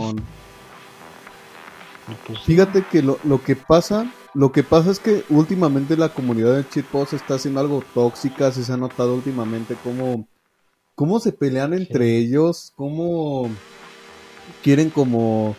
Pues, 2.26 2.40
Fíjate 2.40 2.85
que 2.90 3.02
lo, 3.02 3.18
lo, 3.24 3.42
que 3.42 3.57
pasa, 3.57 4.11
lo 4.35 4.52
que 4.52 4.62
pasa 4.62 4.90
es 4.90 4.98
que 4.98 5.24
últimamente 5.28 5.96
la 5.96 6.11
comunidad 6.11 6.57
de 6.57 6.64
shitpost 6.70 7.14
está 7.14 7.35
haciendo 7.35 7.61
algo 7.61 7.83
tóxica, 7.94 8.50
se 8.52 8.70
ha 8.72 8.76
notado 8.76 9.14
últimamente 9.14 9.76
cómo, 9.83 10.26
cómo 10.94 11.20
se 11.20 11.33
pelean 11.33 11.72
entre 11.74 12.16
ellos, 12.16 12.72
cómo 12.76 13.48
quieren 14.62 14.90
como 14.90 15.57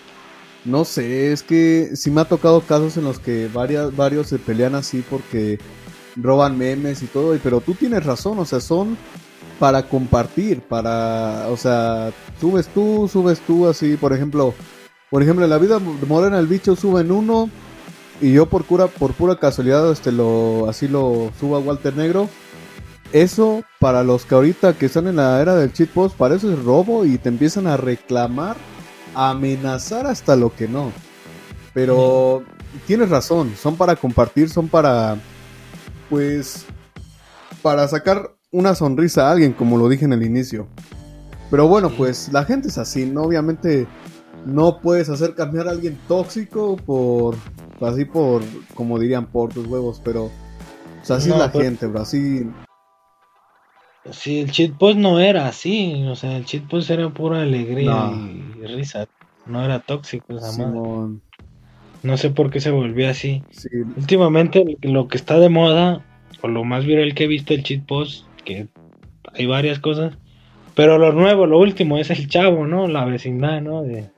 no 0.65 0.85
sé, 0.85 1.31
es 1.31 1.43
que 1.43 1.91
sí 1.95 2.11
me 2.11 2.21
ha 2.21 2.25
tocado 2.25 2.61
casos 2.61 2.97
en 2.97 3.03
los 3.03 3.19
que 3.19 3.49
varias, 3.53 3.95
varios 3.95 4.27
se 4.27 4.39
pelean 4.39 4.75
así 4.75 5.03
porque 5.09 5.59
roban 6.15 6.57
memes 6.57 7.01
y 7.03 7.07
todo, 7.07 7.37
pero 7.43 7.61
tú 7.61 7.73
tienes 7.73 8.05
razón, 8.05 8.39
o 8.39 8.45
sea, 8.45 8.59
son 8.59 8.97
para 9.59 9.87
compartir, 9.87 10.61
para, 10.61 11.47
o 11.49 11.57
sea, 11.57 12.11
subes 12.39 12.67
tú, 12.67 13.09
subes 13.11 13.39
tú, 13.41 13.67
así, 13.67 13.97
por 13.97 14.13
ejemplo, 14.13 14.53
por 15.09 15.21
ejemplo, 15.21 15.43
en 15.43 15.49
la 15.49 15.57
vida 15.57 15.79
morena 15.79 16.39
el 16.39 16.47
bicho 16.47 16.75
sube 16.75 17.01
en 17.01 17.11
uno 17.11 17.49
y 18.21 18.33
yo 18.33 18.45
por 18.45 18.63
pura, 18.63 18.87
por 18.87 19.13
pura 19.13 19.35
casualidad, 19.37 19.91
este, 19.91 20.11
lo, 20.11 20.67
así 20.69 20.87
lo 20.87 21.31
subo 21.39 21.55
a 21.55 21.59
Walter 21.59 21.95
Negro. 21.95 22.29
Eso, 23.11 23.63
para 23.79 24.03
los 24.03 24.25
que 24.25 24.33
ahorita 24.33 24.73
que 24.73 24.87
están 24.87 25.07
en 25.07 25.17
la 25.17 25.39
era 25.39 25.55
del 25.55 25.71
cheat 25.71 25.89
post, 25.89 26.15
para 26.17 26.35
eso 26.35 26.51
es 26.51 26.63
robo 26.63 27.05
y 27.05 27.19
te 27.19 27.29
empiezan 27.29 27.67
a 27.67 27.77
reclamar 27.77 28.55
amenazar 29.15 30.07
hasta 30.07 30.35
lo 30.35 30.55
que 30.55 30.67
no. 30.67 30.91
Pero 31.73 32.43
tienes 32.85 33.09
razón, 33.09 33.53
son 33.55 33.75
para 33.75 33.95
compartir, 33.95 34.49
son 34.49 34.67
para, 34.67 35.17
pues, 36.09 36.65
para 37.61 37.87
sacar 37.87 38.31
una 38.51 38.75
sonrisa 38.75 39.27
a 39.27 39.31
alguien, 39.31 39.53
como 39.53 39.77
lo 39.77 39.89
dije 39.89 40.05
en 40.05 40.13
el 40.13 40.23
inicio. 40.23 40.67
Pero 41.49 41.67
bueno, 41.67 41.89
pues 41.89 42.31
la 42.31 42.45
gente 42.45 42.67
es 42.67 42.77
así, 42.77 43.05
¿no? 43.05 43.23
Obviamente 43.23 43.87
no 44.45 44.79
puedes 44.81 45.09
hacer 45.09 45.35
cambiar 45.35 45.67
a 45.67 45.71
alguien 45.71 45.99
tóxico 46.07 46.77
por, 46.77 47.35
así 47.81 48.05
por, 48.05 48.41
como 48.75 48.99
dirían, 48.99 49.27
por 49.27 49.53
tus 49.53 49.65
huevos, 49.67 50.01
pero, 50.03 50.25
o 50.25 50.31
sea, 51.05 51.17
así 51.17 51.29
es 51.29 51.37
la 51.37 51.51
pues 51.51 51.65
gente, 51.65 51.87
bro, 51.87 52.01
así 52.01 52.45
Sí, 54.11 54.39
el 54.41 54.51
cheat 54.51 54.73
post 54.77 54.97
no 54.97 55.19
era 55.19 55.47
así, 55.47 56.03
o 56.07 56.15
sea, 56.15 56.35
el 56.35 56.45
cheat 56.45 56.67
post 56.67 56.89
era 56.89 57.09
pura 57.09 57.41
alegría 57.41 58.11
y 58.11 58.52
risa, 58.67 59.07
no 59.45 59.63
era 59.63 59.79
tóxico 59.79 60.37
esa 60.37 60.51
madre. 60.57 61.19
No 62.03 62.17
sé 62.17 62.29
por 62.31 62.51
qué 62.51 62.59
se 62.59 62.71
volvió 62.71 63.09
así. 63.09 63.43
Últimamente 63.95 64.77
lo 64.81 65.07
que 65.07 65.17
está 65.17 65.39
de 65.39 65.49
moda, 65.49 66.05
o 66.41 66.47
lo 66.47 66.63
más 66.63 66.85
viral 66.85 67.13
que 67.13 67.25
he 67.25 67.27
visto 67.27 67.53
el 67.53 67.63
cheat 67.63 67.85
post, 67.85 68.25
que 68.43 68.67
hay 69.33 69.45
varias 69.45 69.79
cosas, 69.79 70.17
pero 70.75 70.97
lo 70.97 71.13
nuevo, 71.13 71.45
lo 71.45 71.59
último 71.59 71.97
es 71.97 72.09
el 72.09 72.27
chavo, 72.27 72.67
¿no? 72.67 72.87
La 72.87 73.05
vecindad, 73.05 73.61
¿no? 73.61 73.83
De, 73.83 74.09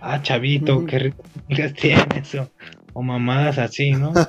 ah, 0.00 0.20
chavito, 0.20 0.84
qué 0.84 0.98
rico 0.98 1.24
tienes, 1.48 2.34
o, 2.34 2.50
o 2.92 3.02
mamadas 3.02 3.58
así, 3.58 3.92
¿no? 3.92 4.12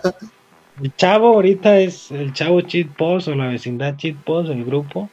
El 0.82 0.96
chavo 0.96 1.34
ahorita 1.34 1.80
es 1.80 2.12
el 2.12 2.34
chavo 2.34 2.62
cheat 2.62 2.88
post 2.90 3.28
o 3.28 3.36
la 3.36 3.48
vecindad 3.48 3.98
cheat 3.98 4.16
post, 4.16 4.52
el 4.52 4.64
grupo. 4.64 5.10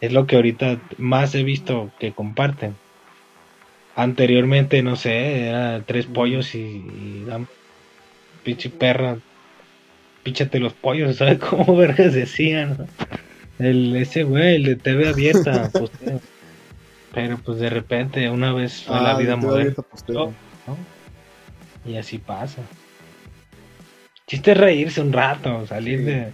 Es 0.00 0.12
lo 0.12 0.26
que 0.26 0.36
ahorita 0.36 0.80
más 0.96 1.34
he 1.34 1.42
visto 1.42 1.90
que 1.98 2.12
comparten. 2.12 2.74
Anteriormente, 3.98 4.80
no 4.84 4.94
sé, 4.94 5.48
era 5.48 5.82
tres 5.84 6.06
pollos 6.06 6.54
y, 6.54 7.24
dan 7.26 7.48
pinche 8.44 8.70
perra, 8.70 9.18
píchate 10.22 10.60
los 10.60 10.72
pollos, 10.72 11.16
¿sabes 11.16 11.40
cómo 11.40 11.74
vergas 11.74 12.14
decían? 12.14 12.86
El, 13.58 13.96
ese 13.96 14.22
güey, 14.22 14.54
el 14.54 14.62
de 14.62 14.76
TV 14.76 15.08
abierta, 15.08 15.68
pues, 15.72 15.90
pero 17.12 17.38
pues 17.38 17.58
de 17.58 17.70
repente 17.70 18.30
una 18.30 18.52
vez 18.52 18.84
fue 18.84 19.00
la 19.00 19.16
ah, 19.16 19.18
vida 19.18 19.34
moderna. 19.34 19.74
Y 21.84 21.96
así 21.96 22.18
pasa. 22.18 22.62
Chiste 24.28 24.52
es 24.52 24.58
reírse 24.58 25.00
un 25.00 25.12
rato, 25.12 25.66
salir 25.66 26.04
de 26.04 26.28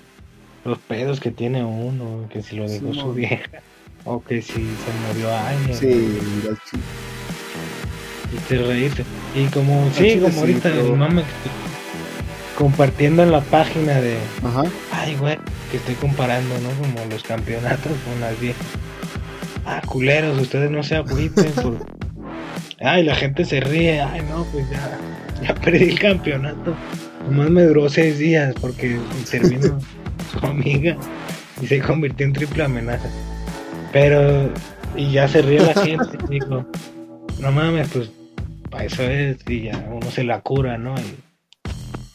los 0.66 0.77
pedos 0.81 1.18
que 1.18 1.31
tiene 1.31 1.64
uno, 1.64 2.29
que 2.29 2.42
si 2.42 2.57
lo 2.57 2.68
dejó 2.68 2.92
su 2.92 3.14
vieja, 3.14 3.62
o 4.05 4.22
que 4.22 4.42
si 4.42 4.53
se 4.53 5.09
murió 5.09 5.35
años. 5.35 5.79
Sí, 5.79 6.18
Chiste 8.35 8.57
es 8.57 8.66
reírse. 8.66 9.05
Y 9.35 9.47
como, 9.47 9.88
sí, 9.94 10.18
como 10.20 10.40
ahorita 10.40 10.68
el 10.68 10.97
mame 10.97 11.23
compartiendo 12.55 13.23
en 13.23 13.33
la 13.33 13.40
página 13.40 14.01
de. 14.01 14.16
Ajá. 14.42 14.64
Ay, 14.92 15.16
güey, 15.16 15.38
que 15.70 15.77
estoy 15.79 15.94
comparando, 15.94 16.55
¿no? 16.61 16.70
Como 16.70 17.11
los 17.11 17.23
campeonatos 17.23 17.92
con 18.05 18.20
las 18.20 18.38
viejas. 18.40 18.66
Ah, 19.66 19.83
culeros, 19.87 20.40
ustedes 20.40 20.70
no 20.70 20.83
se 20.83 20.97
agüiten 20.97 21.53
por. 21.62 21.85
Ay, 22.81 23.05
la 23.05 23.14
gente 23.14 23.44
se 23.44 23.61
ríe. 23.61 24.01
Ay, 24.01 24.23
no, 24.29 24.44
pues 24.44 24.68
ya, 24.70 24.99
ya 25.42 25.55
perdí 25.55 25.90
el 25.90 25.99
campeonato. 25.99 26.75
Nomás 27.29 27.51
me 27.51 27.62
duró 27.62 27.88
seis 27.88 28.18
días 28.18 28.55
porque 28.61 28.99
intervino 29.18 29.79
su 30.33 30.47
amiga 30.47 30.97
y 31.61 31.66
se 31.66 31.81
convirtió 31.81 32.27
en 32.27 32.33
triple 32.33 32.64
amenaza. 32.64 33.09
Pero, 33.92 34.51
y 34.97 35.12
ya 35.12 35.29
se 35.29 35.40
ríe 35.42 35.61
la 35.61 35.75
gente, 35.83 36.18
digo, 36.29 36.66
no 37.38 37.53
mames, 37.53 37.88
pues 37.88 38.11
para 38.74 38.87
eso 38.87 39.04
es, 39.04 39.38
y 39.48 39.62
ya 39.62 39.88
uno 39.88 40.10
se 40.10 40.24
la 40.24 40.40
cura, 40.40 40.76
¿no? 40.78 40.96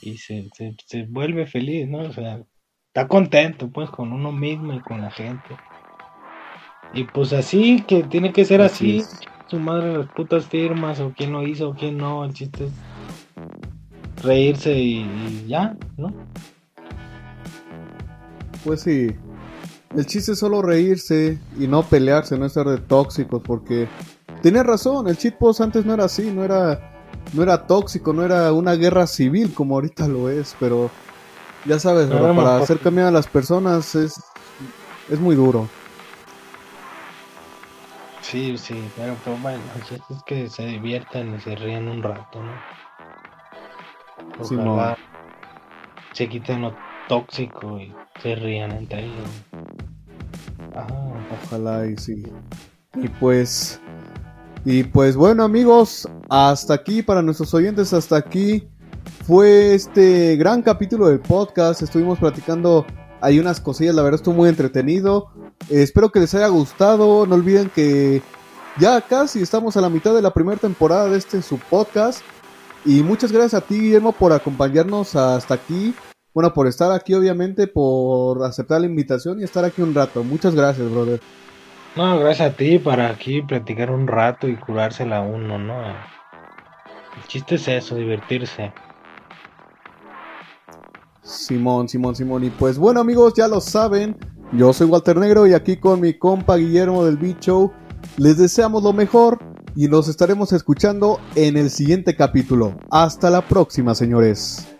Y, 0.01 0.17
se, 0.17 0.49
se, 0.85 1.03
vuelve 1.03 1.47
feliz, 1.47 1.87
¿no? 1.87 1.99
O 1.99 2.11
sea, 2.11 2.43
está 2.87 3.07
contento, 3.07 3.69
pues, 3.69 3.89
con 3.89 4.11
uno 4.11 4.33
mismo 4.33 4.73
y 4.73 4.81
con 4.81 5.01
la 5.01 5.09
gente. 5.09 5.55
Y 6.93 7.05
pues 7.05 7.31
así, 7.31 7.81
que 7.87 8.03
tiene 8.03 8.33
que 8.33 8.43
ser 8.43 8.61
así, 8.61 9.03
su 9.47 9.57
madre 9.57 9.99
las 9.99 10.07
putas 10.07 10.47
firmas, 10.47 10.99
o 10.99 11.13
quién 11.15 11.31
lo 11.31 11.47
hizo, 11.47 11.69
o 11.69 11.75
quién 11.75 11.97
no, 11.97 12.25
el 12.25 12.33
chiste 12.33 12.65
es 12.65 12.71
reírse 14.21 14.77
y, 14.77 15.45
ya, 15.47 15.77
¿no? 15.95 16.13
Pues 18.65 18.81
sí. 18.81 19.15
El 19.95 20.05
chiste 20.05 20.33
es 20.33 20.39
solo 20.39 20.61
reírse 20.61 21.39
y 21.57 21.67
no 21.67 21.83
pelearse, 21.83 22.37
no 22.37 22.45
estar 22.45 22.67
de 22.67 22.79
tóxicos, 22.79 23.41
porque 23.41 23.87
tiene 24.41 24.63
razón, 24.63 25.07
el 25.07 25.17
cheat 25.17 25.37
post 25.37 25.61
antes 25.61 25.85
no 25.85 25.93
era 25.93 26.05
así, 26.05 26.31
no 26.31 26.43
era, 26.43 26.79
no 27.33 27.43
era 27.43 27.65
tóxico, 27.65 28.13
no 28.13 28.23
era 28.23 28.51
una 28.53 28.73
guerra 28.73 29.07
civil 29.07 29.53
como 29.53 29.75
ahorita 29.75 30.07
lo 30.07 30.29
es, 30.29 30.55
pero 30.59 30.89
ya 31.65 31.79
sabes, 31.79 32.07
para 32.07 32.57
hacer 32.57 32.79
cambiar 32.79 33.07
a 33.07 33.11
las 33.11 33.27
personas 33.27 33.95
es, 33.95 34.21
es 35.09 35.19
muy 35.19 35.35
duro. 35.35 35.67
Sí, 38.21 38.57
sí, 38.57 38.79
pero, 38.95 39.15
pero 39.23 39.37
bueno, 39.37 39.59
es 40.09 40.23
que 40.23 40.49
se 40.49 40.65
diviertan 40.65 41.35
y 41.35 41.39
se 41.41 41.55
ríen 41.55 41.87
un 41.87 42.03
rato, 42.03 42.43
¿no? 42.43 42.51
Ojalá 44.39 44.97
se 46.13 46.29
quiten 46.29 46.61
lo 46.61 46.75
tóxico 47.07 47.79
y 47.79 47.93
se 48.21 48.35
rían 48.35 48.71
entre 48.71 49.05
ellos. 49.05 49.29
Ojalá 51.45 51.87
y 51.87 51.97
sí. 51.97 52.23
Y 52.95 53.07
pues. 53.07 53.81
Y 54.65 54.83
pues 54.83 55.15
bueno 55.15 55.43
amigos, 55.43 56.07
hasta 56.29 56.73
aquí 56.73 57.01
para 57.01 57.21
nuestros 57.21 57.53
oyentes, 57.53 57.93
hasta 57.93 58.17
aquí 58.17 58.67
fue 59.25 59.73
este 59.73 60.35
gran 60.35 60.61
capítulo 60.61 61.07
del 61.07 61.19
podcast. 61.19 61.81
Estuvimos 61.81 62.19
platicando 62.19 62.85
hay 63.21 63.39
unas 63.39 63.59
cosillas, 63.59 63.95
la 63.95 64.01
verdad 64.01 64.19
estuvo 64.19 64.35
muy 64.35 64.49
entretenido. 64.49 65.31
espero 65.69 66.11
que 66.11 66.19
les 66.19 66.33
haya 66.35 66.47
gustado. 66.47 67.25
No 67.25 67.35
olviden 67.35 67.69
que 67.69 68.21
ya 68.79 69.01
casi 69.01 69.41
estamos 69.41 69.75
a 69.77 69.81
la 69.81 69.89
mitad 69.89 70.13
de 70.13 70.21
la 70.21 70.33
primera 70.33 70.57
temporada 70.57 71.09
de 71.09 71.17
este 71.17 71.41
su 71.41 71.57
podcast. 71.57 72.21
Y 72.85 73.03
muchas 73.03 73.31
gracias 73.31 73.61
a 73.61 73.65
ti, 73.65 73.79
Guillermo, 73.79 74.13
por 74.13 74.31
acompañarnos 74.31 75.15
hasta 75.15 75.53
aquí. 75.53 75.93
Bueno, 76.33 76.53
por 76.53 76.67
estar 76.67 76.91
aquí, 76.91 77.13
obviamente, 77.13 77.67
por 77.67 78.43
aceptar 78.43 78.79
la 78.79 78.87
invitación 78.87 79.41
y 79.41 79.43
estar 79.43 79.65
aquí 79.65 79.81
un 79.81 79.93
rato. 79.93 80.23
Muchas 80.23 80.55
gracias, 80.55 80.89
brother. 80.89 81.19
No, 81.95 82.19
gracias 82.19 82.51
a 82.51 82.55
ti 82.55 82.77
para 82.79 83.09
aquí 83.09 83.41
platicar 83.41 83.91
un 83.91 84.07
rato 84.07 84.47
y 84.47 84.55
curársela 84.55 85.21
uno, 85.21 85.57
¿no? 85.57 85.81
El 85.81 87.27
chiste 87.27 87.55
es 87.55 87.67
eso, 87.67 87.95
divertirse. 87.95 88.71
Simón, 91.23 91.89
Simón, 91.89 92.15
Simón. 92.15 92.43
Y 92.43 92.49
pues 92.49 92.77
bueno, 92.77 93.01
amigos, 93.01 93.33
ya 93.35 93.47
lo 93.47 93.59
saben. 93.59 94.17
Yo 94.51 94.73
soy 94.73 94.87
Walter 94.87 95.17
Negro 95.17 95.45
y 95.45 95.53
aquí 95.53 95.77
con 95.77 96.01
mi 96.01 96.17
compa 96.17 96.55
Guillermo 96.55 97.05
del 97.05 97.17
Bicho. 97.17 97.71
Les 98.17 98.37
deseamos 98.37 98.83
lo 98.83 98.93
mejor 98.93 99.39
y 99.75 99.87
nos 99.87 100.07
estaremos 100.07 100.53
escuchando 100.53 101.19
en 101.35 101.57
el 101.57 101.69
siguiente 101.69 102.15
capítulo. 102.15 102.75
Hasta 102.89 103.29
la 103.29 103.41
próxima, 103.41 103.93
señores. 103.93 104.78